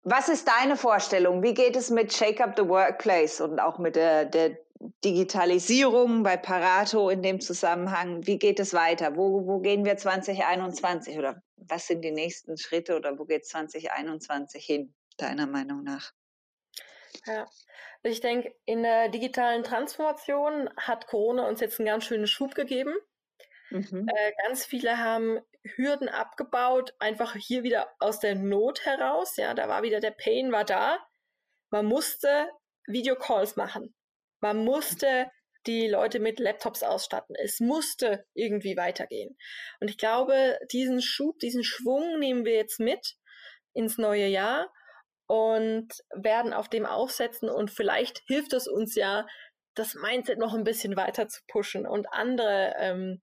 Was 0.02 0.28
ist 0.28 0.48
deine 0.48 0.76
Vorstellung? 0.76 1.42
Wie 1.42 1.54
geht 1.54 1.76
es 1.76 1.90
mit 1.90 2.12
Shake 2.12 2.40
Up 2.40 2.54
the 2.56 2.66
Workplace 2.66 3.40
und 3.40 3.60
auch 3.60 3.78
mit 3.78 3.96
der, 3.96 4.24
der 4.24 4.56
Digitalisierung 5.04 6.22
bei 6.22 6.36
Parato 6.38 7.10
in 7.10 7.22
dem 7.22 7.40
Zusammenhang? 7.40 8.26
Wie 8.26 8.38
geht 8.38 8.60
es 8.60 8.72
weiter? 8.72 9.16
Wo, 9.16 9.46
wo 9.46 9.58
gehen 9.58 9.84
wir 9.84 9.98
2021 9.98 11.18
oder 11.18 11.42
was 11.68 11.86
sind 11.86 12.02
die 12.02 12.10
nächsten 12.10 12.56
Schritte 12.56 12.96
oder 12.96 13.18
wo 13.18 13.24
geht 13.24 13.46
2021 13.46 14.64
hin, 14.64 14.94
deiner 15.16 15.46
Meinung 15.46 15.82
nach? 15.82 16.12
Ja, 17.26 17.42
also 18.02 18.14
ich 18.14 18.20
denke, 18.20 18.54
in 18.64 18.82
der 18.82 19.08
digitalen 19.08 19.62
Transformation 19.62 20.70
hat 20.76 21.06
Corona 21.06 21.46
uns 21.48 21.60
jetzt 21.60 21.78
einen 21.78 21.86
ganz 21.86 22.04
schönen 22.04 22.26
Schub 22.26 22.54
gegeben. 22.54 22.94
Mhm. 23.70 24.08
Äh, 24.08 24.32
ganz 24.46 24.64
viele 24.64 24.98
haben 24.98 25.40
Hürden 25.62 26.08
abgebaut, 26.08 26.94
einfach 26.98 27.34
hier 27.36 27.62
wieder 27.62 27.94
aus 27.98 28.20
der 28.20 28.34
Not 28.34 28.84
heraus. 28.86 29.36
Ja, 29.36 29.54
da 29.54 29.68
war 29.68 29.82
wieder 29.82 30.00
der 30.00 30.12
Pain 30.12 30.52
war 30.52 30.64
da. 30.64 30.98
Man 31.70 31.86
musste 31.86 32.48
Videocalls 32.86 33.56
machen. 33.56 33.94
Man 34.40 34.64
musste 34.64 35.30
die 35.66 35.88
Leute 35.88 36.20
mit 36.20 36.40
Laptops 36.40 36.82
ausstatten. 36.82 37.36
Es 37.36 37.60
musste 37.60 38.24
irgendwie 38.34 38.76
weitergehen. 38.76 39.36
Und 39.80 39.88
ich 39.88 39.98
glaube, 39.98 40.58
diesen 40.72 41.02
Schub, 41.02 41.38
diesen 41.38 41.64
Schwung 41.64 42.18
nehmen 42.18 42.44
wir 42.44 42.54
jetzt 42.54 42.80
mit 42.80 43.16
ins 43.72 43.98
neue 43.98 44.26
Jahr 44.26 44.72
und 45.26 45.88
werden 46.14 46.52
auf 46.52 46.68
dem 46.68 46.86
aufsetzen 46.86 47.48
und 47.48 47.70
vielleicht 47.70 48.22
hilft 48.26 48.52
es 48.52 48.66
uns 48.66 48.94
ja, 48.96 49.26
das 49.74 49.94
Mindset 49.94 50.38
noch 50.38 50.54
ein 50.54 50.64
bisschen 50.64 50.96
weiter 50.96 51.28
zu 51.28 51.40
pushen 51.46 51.86
und 51.86 52.12
andere 52.12 52.74
ähm, 52.78 53.22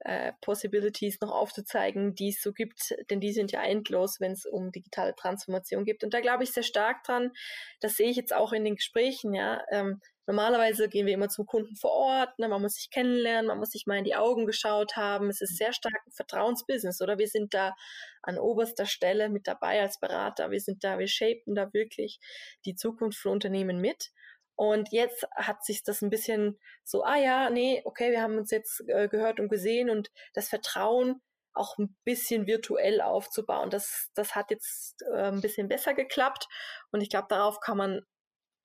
äh, 0.00 0.32
Possibilities 0.42 1.20
noch 1.20 1.32
aufzuzeigen, 1.32 2.14
die 2.14 2.28
es 2.28 2.42
so 2.42 2.52
gibt, 2.52 2.94
denn 3.10 3.20
die 3.20 3.32
sind 3.32 3.52
ja 3.52 3.62
endlos, 3.62 4.20
wenn 4.20 4.32
es 4.32 4.44
um 4.44 4.70
digitale 4.70 5.14
Transformation 5.14 5.84
geht. 5.84 6.04
Und 6.04 6.12
da 6.12 6.20
glaube 6.20 6.44
ich 6.44 6.52
sehr 6.52 6.62
stark 6.62 7.02
dran. 7.04 7.32
Das 7.80 7.96
sehe 7.96 8.10
ich 8.10 8.16
jetzt 8.16 8.34
auch 8.34 8.52
in 8.52 8.64
den 8.64 8.76
Gesprächen. 8.76 9.32
Ja, 9.32 9.64
ähm, 9.70 10.00
normalerweise 10.26 10.88
gehen 10.88 11.06
wir 11.06 11.14
immer 11.14 11.28
zum 11.28 11.46
Kunden 11.46 11.76
vor 11.76 11.92
Ort. 11.92 12.38
Ne? 12.38 12.48
Man 12.48 12.62
muss 12.62 12.74
sich 12.74 12.90
kennenlernen, 12.90 13.46
man 13.46 13.58
muss 13.58 13.70
sich 13.70 13.86
mal 13.86 13.98
in 13.98 14.04
die 14.04 14.16
Augen 14.16 14.46
geschaut 14.46 14.96
haben. 14.96 15.28
Es 15.28 15.40
ist 15.40 15.56
sehr 15.56 15.72
stark 15.72 16.06
ein 16.06 16.12
Vertrauensbusiness, 16.12 17.00
oder? 17.00 17.18
Wir 17.18 17.28
sind 17.28 17.54
da 17.54 17.74
an 18.22 18.38
oberster 18.38 18.86
Stelle 18.86 19.28
mit 19.28 19.46
dabei 19.46 19.80
als 19.80 19.98
Berater. 20.00 20.50
Wir 20.50 20.60
sind 20.60 20.84
da, 20.84 20.98
wir 20.98 21.08
shapen 21.08 21.54
da 21.54 21.72
wirklich 21.72 22.18
die 22.64 22.74
Zukunft 22.74 23.18
von 23.18 23.32
Unternehmen 23.32 23.80
mit. 23.80 24.10
Und 24.56 24.90
jetzt 24.90 25.26
hat 25.34 25.64
sich 25.64 25.84
das 25.84 26.02
ein 26.02 26.10
bisschen 26.10 26.58
so, 26.82 27.04
ah 27.04 27.16
ja, 27.16 27.50
nee, 27.50 27.82
okay, 27.84 28.10
wir 28.10 28.22
haben 28.22 28.38
uns 28.38 28.50
jetzt 28.50 28.82
äh, 28.88 29.06
gehört 29.06 29.38
und 29.38 29.48
gesehen 29.48 29.90
und 29.90 30.10
das 30.32 30.48
Vertrauen 30.48 31.20
auch 31.52 31.78
ein 31.78 31.94
bisschen 32.04 32.46
virtuell 32.46 33.00
aufzubauen. 33.00 33.70
Das, 33.70 34.10
das 34.14 34.34
hat 34.34 34.50
jetzt 34.50 35.02
äh, 35.12 35.28
ein 35.28 35.40
bisschen 35.42 35.68
besser 35.68 35.94
geklappt 35.94 36.48
und 36.90 37.02
ich 37.02 37.10
glaube, 37.10 37.26
darauf 37.28 37.60
kann 37.60 37.76
man 37.76 38.02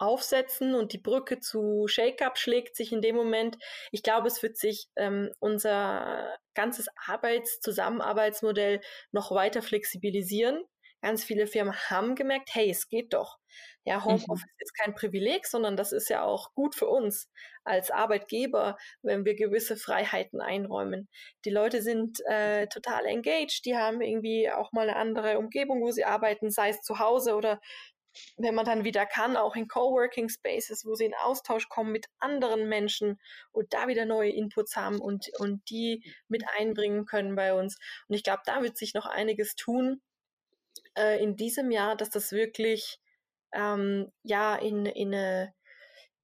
aufsetzen 0.01 0.73
und 0.73 0.93
die 0.93 0.97
Brücke 0.97 1.39
zu 1.39 1.85
Shake-up 1.87 2.37
schlägt 2.37 2.75
sich 2.75 2.91
in 2.91 3.01
dem 3.01 3.15
Moment. 3.15 3.57
Ich 3.91 4.01
glaube, 4.03 4.27
es 4.27 4.41
wird 4.41 4.57
sich 4.57 4.87
ähm, 4.95 5.31
unser 5.39 6.37
ganzes 6.55 6.87
Arbeits-, 7.05 7.59
Zusammenarbeitsmodell 7.59 8.81
noch 9.11 9.31
weiter 9.31 9.61
flexibilisieren. 9.61 10.63
Ganz 11.01 11.23
viele 11.23 11.47
Firmen 11.47 11.75
haben 11.89 12.15
gemerkt, 12.15 12.49
hey, 12.53 12.69
es 12.69 12.87
geht 12.87 13.13
doch. 13.13 13.37
Ja, 13.83 13.97
mhm. 13.99 14.05
Homeoffice 14.05 14.45
mhm. 14.45 14.59
ist 14.59 14.77
kein 14.77 14.93
Privileg, 14.93 15.47
sondern 15.47 15.75
das 15.75 15.91
ist 15.91 16.09
ja 16.09 16.23
auch 16.23 16.53
gut 16.53 16.75
für 16.75 16.87
uns 16.87 17.29
als 17.63 17.91
Arbeitgeber, 17.91 18.77
wenn 19.01 19.25
wir 19.25 19.35
gewisse 19.35 19.75
Freiheiten 19.75 20.41
einräumen. 20.41 21.09
Die 21.45 21.49
Leute 21.49 21.81
sind 21.81 22.19
äh, 22.25 22.67
total 22.67 23.05
engaged, 23.05 23.65
die 23.65 23.75
haben 23.75 24.01
irgendwie 24.01 24.51
auch 24.51 24.71
mal 24.71 24.89
eine 24.89 24.97
andere 24.97 25.37
Umgebung, 25.39 25.81
wo 25.81 25.91
sie 25.91 26.05
arbeiten, 26.05 26.51
sei 26.51 26.69
es 26.69 26.81
zu 26.81 26.99
Hause 26.99 27.35
oder 27.35 27.59
wenn 28.37 28.55
man 28.55 28.65
dann 28.65 28.83
wieder 28.83 29.05
kann, 29.05 29.37
auch 29.37 29.55
in 29.55 29.67
Coworking 29.67 30.29
Spaces, 30.29 30.85
wo 30.85 30.95
sie 30.95 31.05
in 31.05 31.13
Austausch 31.13 31.69
kommen 31.69 31.91
mit 31.91 32.07
anderen 32.19 32.67
Menschen 32.67 33.19
und 33.51 33.73
da 33.73 33.87
wieder 33.87 34.05
neue 34.05 34.31
Inputs 34.31 34.75
haben 34.75 34.99
und, 34.99 35.29
und 35.39 35.61
die 35.69 36.03
mit 36.27 36.43
einbringen 36.57 37.05
können 37.05 37.35
bei 37.35 37.53
uns. 37.53 37.77
Und 38.07 38.15
ich 38.15 38.23
glaube, 38.23 38.41
da 38.45 38.61
wird 38.61 38.77
sich 38.77 38.93
noch 38.93 39.05
einiges 39.05 39.55
tun 39.55 40.01
äh, 40.97 41.21
in 41.21 41.35
diesem 41.35 41.71
Jahr, 41.71 41.95
dass 41.95 42.09
das 42.09 42.31
wirklich 42.31 42.99
ähm, 43.53 44.11
ja 44.23 44.55
in, 44.55 44.85
in 44.85 45.13
eine 45.13 45.53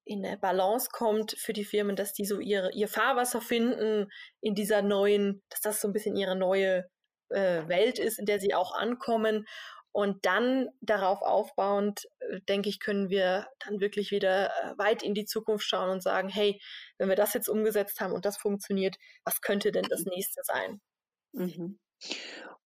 in 0.07 0.25
eine 0.25 0.37
Balance 0.37 0.89
kommt 0.91 1.33
für 1.37 1.51
die 1.51 1.65
Firmen, 1.65 1.95
dass 1.95 2.13
die 2.13 2.25
so 2.25 2.39
ihre, 2.39 2.71
ihr 2.71 2.87
Fahrwasser 2.87 3.41
finden 3.41 4.09
in 4.39 4.55
dieser 4.55 4.81
neuen, 4.81 5.43
dass 5.49 5.59
das 5.59 5.81
so 5.81 5.89
ein 5.89 5.93
bisschen 5.93 6.15
ihre 6.15 6.37
neue 6.37 6.89
äh, 7.29 7.67
Welt 7.67 7.99
ist, 7.99 8.19
in 8.19 8.25
der 8.25 8.39
sie 8.39 8.53
auch 8.53 8.73
ankommen. 8.73 9.45
Und 9.97 10.27
dann 10.27 10.69
darauf 10.79 11.23
aufbauend, 11.23 12.07
äh, 12.19 12.39
denke 12.41 12.69
ich, 12.69 12.79
können 12.79 13.09
wir 13.09 13.47
dann 13.65 13.79
wirklich 13.79 14.11
wieder 14.11 14.51
äh, 14.51 14.77
weit 14.77 15.01
in 15.01 15.15
die 15.15 15.25
Zukunft 15.25 15.67
schauen 15.67 15.89
und 15.89 16.03
sagen, 16.03 16.29
hey, 16.29 16.61
wenn 16.99 17.09
wir 17.09 17.15
das 17.15 17.33
jetzt 17.33 17.49
umgesetzt 17.49 17.99
haben 17.99 18.13
und 18.13 18.23
das 18.23 18.37
funktioniert, 18.37 18.97
was 19.23 19.41
könnte 19.41 19.71
denn 19.71 19.87
das 19.89 20.05
nächste 20.05 20.41
sein? 20.43 20.81
Mhm. 21.31 21.79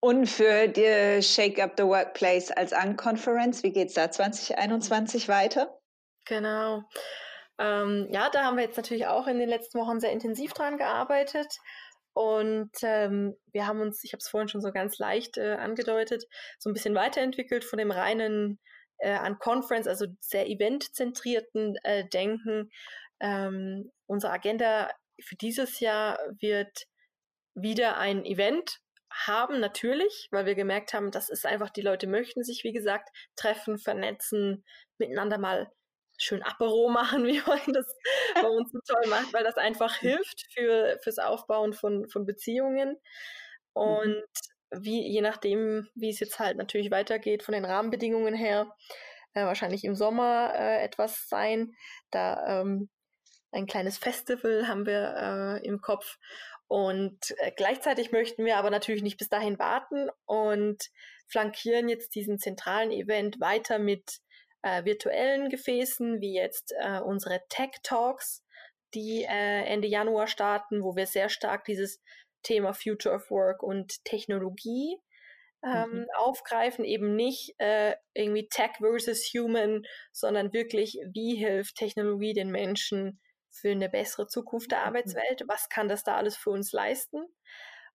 Und 0.00 0.26
für 0.26 0.68
die 0.68 1.22
Shake 1.22 1.58
Up 1.58 1.74
the 1.76 1.84
Workplace 1.84 2.50
als 2.50 2.72
Unconference, 2.72 3.62
wie 3.62 3.72
geht 3.72 3.88
es 3.88 3.94
da 3.94 4.10
2021 4.10 5.28
weiter? 5.28 5.78
Genau. 6.24 6.82
Ähm, 7.58 8.08
ja, 8.10 8.30
da 8.30 8.44
haben 8.44 8.56
wir 8.56 8.64
jetzt 8.64 8.78
natürlich 8.78 9.06
auch 9.06 9.26
in 9.26 9.38
den 9.38 9.50
letzten 9.50 9.78
Wochen 9.78 10.00
sehr 10.00 10.12
intensiv 10.12 10.54
dran 10.54 10.78
gearbeitet. 10.78 11.58
Und 12.18 12.72
ähm, 12.82 13.36
wir 13.52 13.68
haben 13.68 13.80
uns, 13.80 14.02
ich 14.02 14.12
habe 14.12 14.18
es 14.18 14.26
vorhin 14.26 14.48
schon 14.48 14.60
so 14.60 14.72
ganz 14.72 14.98
leicht 14.98 15.38
äh, 15.38 15.52
angedeutet, 15.52 16.24
so 16.58 16.68
ein 16.68 16.72
bisschen 16.72 16.96
weiterentwickelt 16.96 17.62
von 17.62 17.78
dem 17.78 17.92
reinen 17.92 18.58
äh, 18.98 19.12
an 19.12 19.38
Conference, 19.38 19.86
also 19.86 20.06
sehr 20.18 20.48
eventzentrierten 20.48 21.76
äh, 21.84 22.08
Denken. 22.08 22.70
Ähm, 23.20 23.92
unsere 24.06 24.32
Agenda 24.32 24.90
für 25.20 25.36
dieses 25.36 25.78
Jahr 25.78 26.18
wird 26.40 26.86
wieder 27.54 27.98
ein 27.98 28.24
Event 28.24 28.80
haben, 29.12 29.60
natürlich, 29.60 30.26
weil 30.32 30.44
wir 30.44 30.56
gemerkt 30.56 30.94
haben, 30.94 31.12
das 31.12 31.28
ist 31.28 31.46
einfach, 31.46 31.70
die 31.70 31.82
Leute 31.82 32.08
möchten 32.08 32.42
sich, 32.42 32.64
wie 32.64 32.72
gesagt, 32.72 33.10
treffen, 33.36 33.78
vernetzen, 33.78 34.64
miteinander 34.98 35.38
mal 35.38 35.70
schön 36.18 36.42
Apero 36.42 36.88
machen, 36.88 37.24
wie 37.26 37.40
man 37.46 37.72
das 37.72 37.96
bei 38.34 38.48
uns 38.48 38.72
so 38.72 38.80
toll 38.86 39.08
macht, 39.08 39.32
weil 39.32 39.44
das 39.44 39.56
einfach 39.56 39.96
hilft 39.96 40.46
für, 40.52 40.98
fürs 41.02 41.18
Aufbauen 41.18 41.72
von, 41.72 42.08
von 42.08 42.26
Beziehungen. 42.26 42.96
Und 43.72 44.16
mhm. 44.70 44.84
wie, 44.84 45.08
je 45.08 45.20
nachdem, 45.20 45.88
wie 45.94 46.10
es 46.10 46.20
jetzt 46.20 46.38
halt 46.38 46.56
natürlich 46.56 46.90
weitergeht 46.90 47.42
von 47.42 47.54
den 47.54 47.64
Rahmenbedingungen 47.64 48.34
her, 48.34 48.74
äh, 49.34 49.44
wahrscheinlich 49.44 49.84
im 49.84 49.94
Sommer 49.94 50.52
äh, 50.54 50.82
etwas 50.82 51.28
sein. 51.28 51.74
Da 52.10 52.60
ähm, 52.60 52.88
ein 53.50 53.66
kleines 53.66 53.98
Festival 53.98 54.68
haben 54.68 54.86
wir 54.86 55.60
äh, 55.62 55.66
im 55.66 55.80
Kopf. 55.80 56.18
Und 56.66 57.34
äh, 57.38 57.52
gleichzeitig 57.56 58.12
möchten 58.12 58.44
wir 58.44 58.58
aber 58.58 58.70
natürlich 58.70 59.02
nicht 59.02 59.16
bis 59.16 59.28
dahin 59.28 59.58
warten 59.58 60.10
und 60.26 60.90
flankieren 61.26 61.88
jetzt 61.88 62.14
diesen 62.14 62.38
zentralen 62.38 62.90
Event 62.90 63.40
weiter 63.40 63.78
mit 63.78 64.18
äh, 64.62 64.84
virtuellen 64.84 65.48
Gefäßen, 65.48 66.20
wie 66.20 66.34
jetzt 66.34 66.74
äh, 66.78 67.00
unsere 67.00 67.42
Tech 67.48 67.70
Talks, 67.82 68.44
die 68.94 69.24
äh, 69.24 69.64
Ende 69.64 69.88
Januar 69.88 70.26
starten, 70.26 70.82
wo 70.82 70.96
wir 70.96 71.06
sehr 71.06 71.28
stark 71.28 71.64
dieses 71.64 72.00
Thema 72.42 72.72
Future 72.72 73.14
of 73.14 73.30
Work 73.30 73.62
und 73.62 74.04
Technologie 74.04 74.96
ähm, 75.64 75.90
mhm. 75.90 76.06
aufgreifen, 76.16 76.84
eben 76.84 77.16
nicht 77.16 77.54
äh, 77.58 77.96
irgendwie 78.14 78.48
Tech 78.48 78.76
versus 78.78 79.24
Human, 79.34 79.82
sondern 80.12 80.52
wirklich, 80.52 80.98
wie 81.12 81.34
hilft 81.34 81.76
Technologie 81.76 82.32
den 82.32 82.50
Menschen, 82.50 83.20
für 83.50 83.70
eine 83.70 83.88
bessere 83.88 84.26
Zukunft 84.26 84.70
der 84.70 84.80
mhm. 84.80 84.86
Arbeitswelt. 84.86 85.42
Was 85.46 85.68
kann 85.68 85.88
das 85.88 86.04
da 86.04 86.16
alles 86.16 86.36
für 86.36 86.50
uns 86.50 86.72
leisten? 86.72 87.18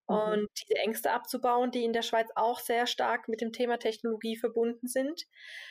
Mhm. 0.07 0.15
Und 0.15 0.49
diese 0.61 0.79
Ängste 0.79 1.11
abzubauen, 1.11 1.71
die 1.71 1.83
in 1.83 1.93
der 1.93 2.01
Schweiz 2.01 2.29
auch 2.35 2.59
sehr 2.59 2.87
stark 2.87 3.27
mit 3.27 3.41
dem 3.41 3.53
Thema 3.53 3.77
Technologie 3.77 4.35
verbunden 4.35 4.87
sind. 4.87 5.23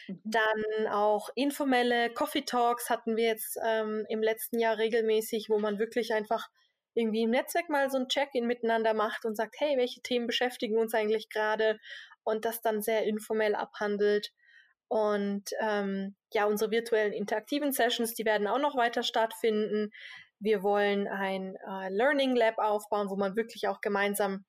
Mhm. 0.09 0.21
Dann 0.25 0.87
auch 0.91 1.29
informelle 1.35 2.11
Coffee 2.11 2.43
Talks 2.43 2.91
hatten 2.91 3.17
wir 3.17 3.27
jetzt 3.27 3.59
ähm, 3.65 4.07
im 4.09 4.23
letzten 4.23 4.59
Jahr 4.59 4.79
regelmäßig, 4.79 5.49
wo 5.49 5.59
man 5.59 5.79
wirklich 5.79 6.15
einfach 6.15 6.49
irgendwie 6.95 7.23
im 7.23 7.31
Netzwerk 7.31 7.69
mal 7.69 7.91
so 7.91 7.99
ein 7.99 8.09
Check-in 8.09 8.47
miteinander 8.47 8.95
macht 8.95 9.25
und 9.25 9.37
sagt, 9.37 9.57
hey, 9.59 9.77
welche 9.77 10.03
Themen 10.03 10.27
beschäftigen 10.27 10.77
uns 10.77 10.95
eigentlich 10.95 11.29
gerade? 11.31 11.79
Und 12.23 12.45
das 12.45 12.61
dann 12.61 12.83
sehr 12.83 13.05
informell 13.05 13.55
abhandelt. 13.55 14.33
Und 14.89 15.45
ähm, 15.61 16.17
ja, 16.35 16.45
unsere 16.45 16.71
virtuellen 16.71 17.15
interaktiven 17.15 17.73
Sessions, 17.73 18.13
die 18.15 18.27
werden 18.27 18.47
auch 18.47 18.59
noch 18.59 18.77
weiter 18.77 19.03
stattfinden. 19.03 19.91
Wir 20.43 20.63
wollen 20.63 21.07
ein 21.07 21.55
äh, 21.57 21.89
Learning 21.89 22.35
Lab 22.35 22.59
aufbauen, 22.59 23.09
wo 23.11 23.17
man 23.17 23.37
wirklich 23.37 23.69
auch 23.69 23.81
gemeinsam 23.81 24.45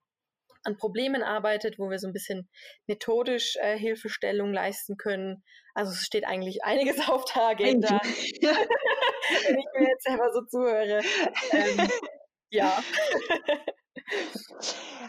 an 0.64 0.78
Problemen 0.78 1.24
arbeitet, 1.24 1.78
wo 1.78 1.90
wir 1.90 2.00
so 2.00 2.08
ein 2.08 2.14
bisschen 2.14 2.50
methodisch 2.88 3.58
äh, 3.58 3.78
Hilfestellung 3.78 4.54
leisten 4.54 4.98
können. 4.98 5.44
Also 5.74 5.92
es 5.92 6.06
steht 6.06 6.26
eigentlich 6.26 6.64
einiges 6.64 6.98
auf 7.10 7.26
der 7.26 7.44
Agenda, 7.44 8.00
wenn 8.02 9.60
ich 9.60 9.66
mir 9.78 9.88
jetzt 9.88 10.04
selber 10.04 10.32
so 10.34 10.42
zuhöre. 10.46 11.02
Ähm, 11.52 11.90
ja. 12.50 12.82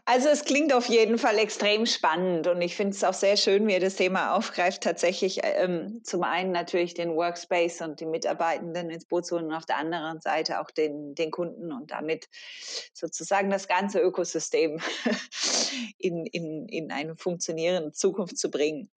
Also 0.07 0.29
es 0.29 0.45
klingt 0.45 0.75
auf 0.75 0.87
jeden 0.89 1.17
Fall 1.17 1.39
extrem 1.39 1.87
spannend 1.87 2.47
und 2.47 2.61
ich 2.61 2.77
finde 2.77 2.95
es 2.95 3.03
auch 3.05 3.15
sehr 3.15 3.39
schön, 3.39 3.67
wie 3.67 3.73
ihr 3.73 3.81
das 3.81 3.97
Thema 3.97 4.35
aufgreift, 4.35 4.83
tatsächlich 4.83 5.41
ähm, 5.43 6.03
zum 6.05 6.23
einen 6.23 6.53
natürlich 6.53 6.93
den 6.93 7.15
Workspace 7.15 7.81
und 7.81 8.01
die 8.01 8.07
Mitarbeitenden 8.07 8.91
ins 8.91 9.07
Boot 9.07 9.25
zu 9.25 9.37
und 9.37 9.51
auf 9.53 9.65
der 9.65 9.79
anderen 9.79 10.21
Seite 10.21 10.61
auch 10.61 10.71
den, 10.71 11.15
den 11.15 11.31
Kunden 11.31 11.73
und 11.73 11.91
damit 11.91 12.29
sozusagen 12.93 13.49
das 13.49 13.67
ganze 13.67 14.01
Ökosystem 14.01 14.79
in, 15.99 16.27
in, 16.27 16.69
in 16.69 16.93
eine 16.93 17.17
funktionierende 17.17 17.93
Zukunft 17.93 18.37
zu 18.37 18.51
bringen. 18.51 18.91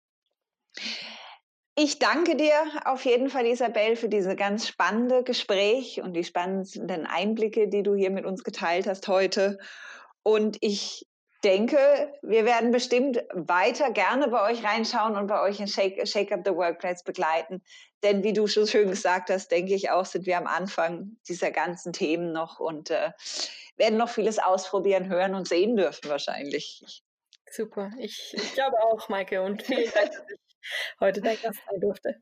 Ich 1.77 1.99
danke 1.99 2.37
dir 2.37 2.55
auf 2.85 3.05
jeden 3.05 3.29
Fall, 3.29 3.47
Isabel, 3.47 3.97
für 3.97 4.09
diese 4.09 4.37
ganz 4.37 4.69
spannende 4.69 5.25
Gespräch 5.25 6.01
und 6.01 6.13
die 6.13 6.23
spannenden 6.23 7.05
Einblicke, 7.05 7.67
die 7.67 7.83
du 7.83 7.97
hier 7.97 8.11
mit 8.11 8.25
uns 8.25 8.45
geteilt 8.45 8.87
hast 8.87 9.09
heute. 9.09 9.59
Und 10.23 10.57
ich 10.61 11.09
denke, 11.43 11.77
wir 12.23 12.45
werden 12.45 12.71
bestimmt 12.71 13.23
weiter 13.33 13.91
gerne 13.91 14.29
bei 14.29 14.51
euch 14.51 14.65
reinschauen 14.65 15.17
und 15.17 15.27
bei 15.27 15.43
euch 15.43 15.59
in 15.59 15.67
Shake, 15.67 16.07
Shake 16.07 16.31
Up 16.31 16.41
the 16.45 16.55
Workplace 16.55 17.03
begleiten. 17.03 17.61
Denn 18.05 18.23
wie 18.23 18.33
du 18.33 18.47
schon 18.47 18.69
schön 18.69 18.89
gesagt 18.89 19.29
hast, 19.29 19.51
denke 19.51 19.75
ich 19.75 19.91
auch, 19.91 20.07
sind 20.07 20.27
wir 20.27 20.39
am 20.39 20.47
Anfang 20.47 21.17
dieser 21.29 21.51
ganzen 21.51 21.93
Themen 21.93 22.33
noch 22.33 22.61
und 22.61 22.91
äh, 22.91 23.11
werden 23.77 23.99
noch 23.99 24.09
vieles 24.09 24.39
ausprobieren, 24.39 25.09
hören 25.09 25.35
und 25.35 25.49
sehen 25.49 25.77
dürfen 25.77 26.09
wahrscheinlich. 26.09 26.83
Super. 27.51 27.91
Ich, 27.99 28.33
ich 28.35 28.55
glaube 28.55 28.81
auch, 28.81 29.09
Maike. 29.09 29.43
Und 29.43 29.63
vielen 29.63 29.91
Dank, 29.93 30.11
dass 30.13 30.31
ich 30.31 30.54
heute 31.01 31.21
dein 31.21 31.37
Gast 31.41 31.61
sein 31.69 31.81
durfte. 31.81 32.17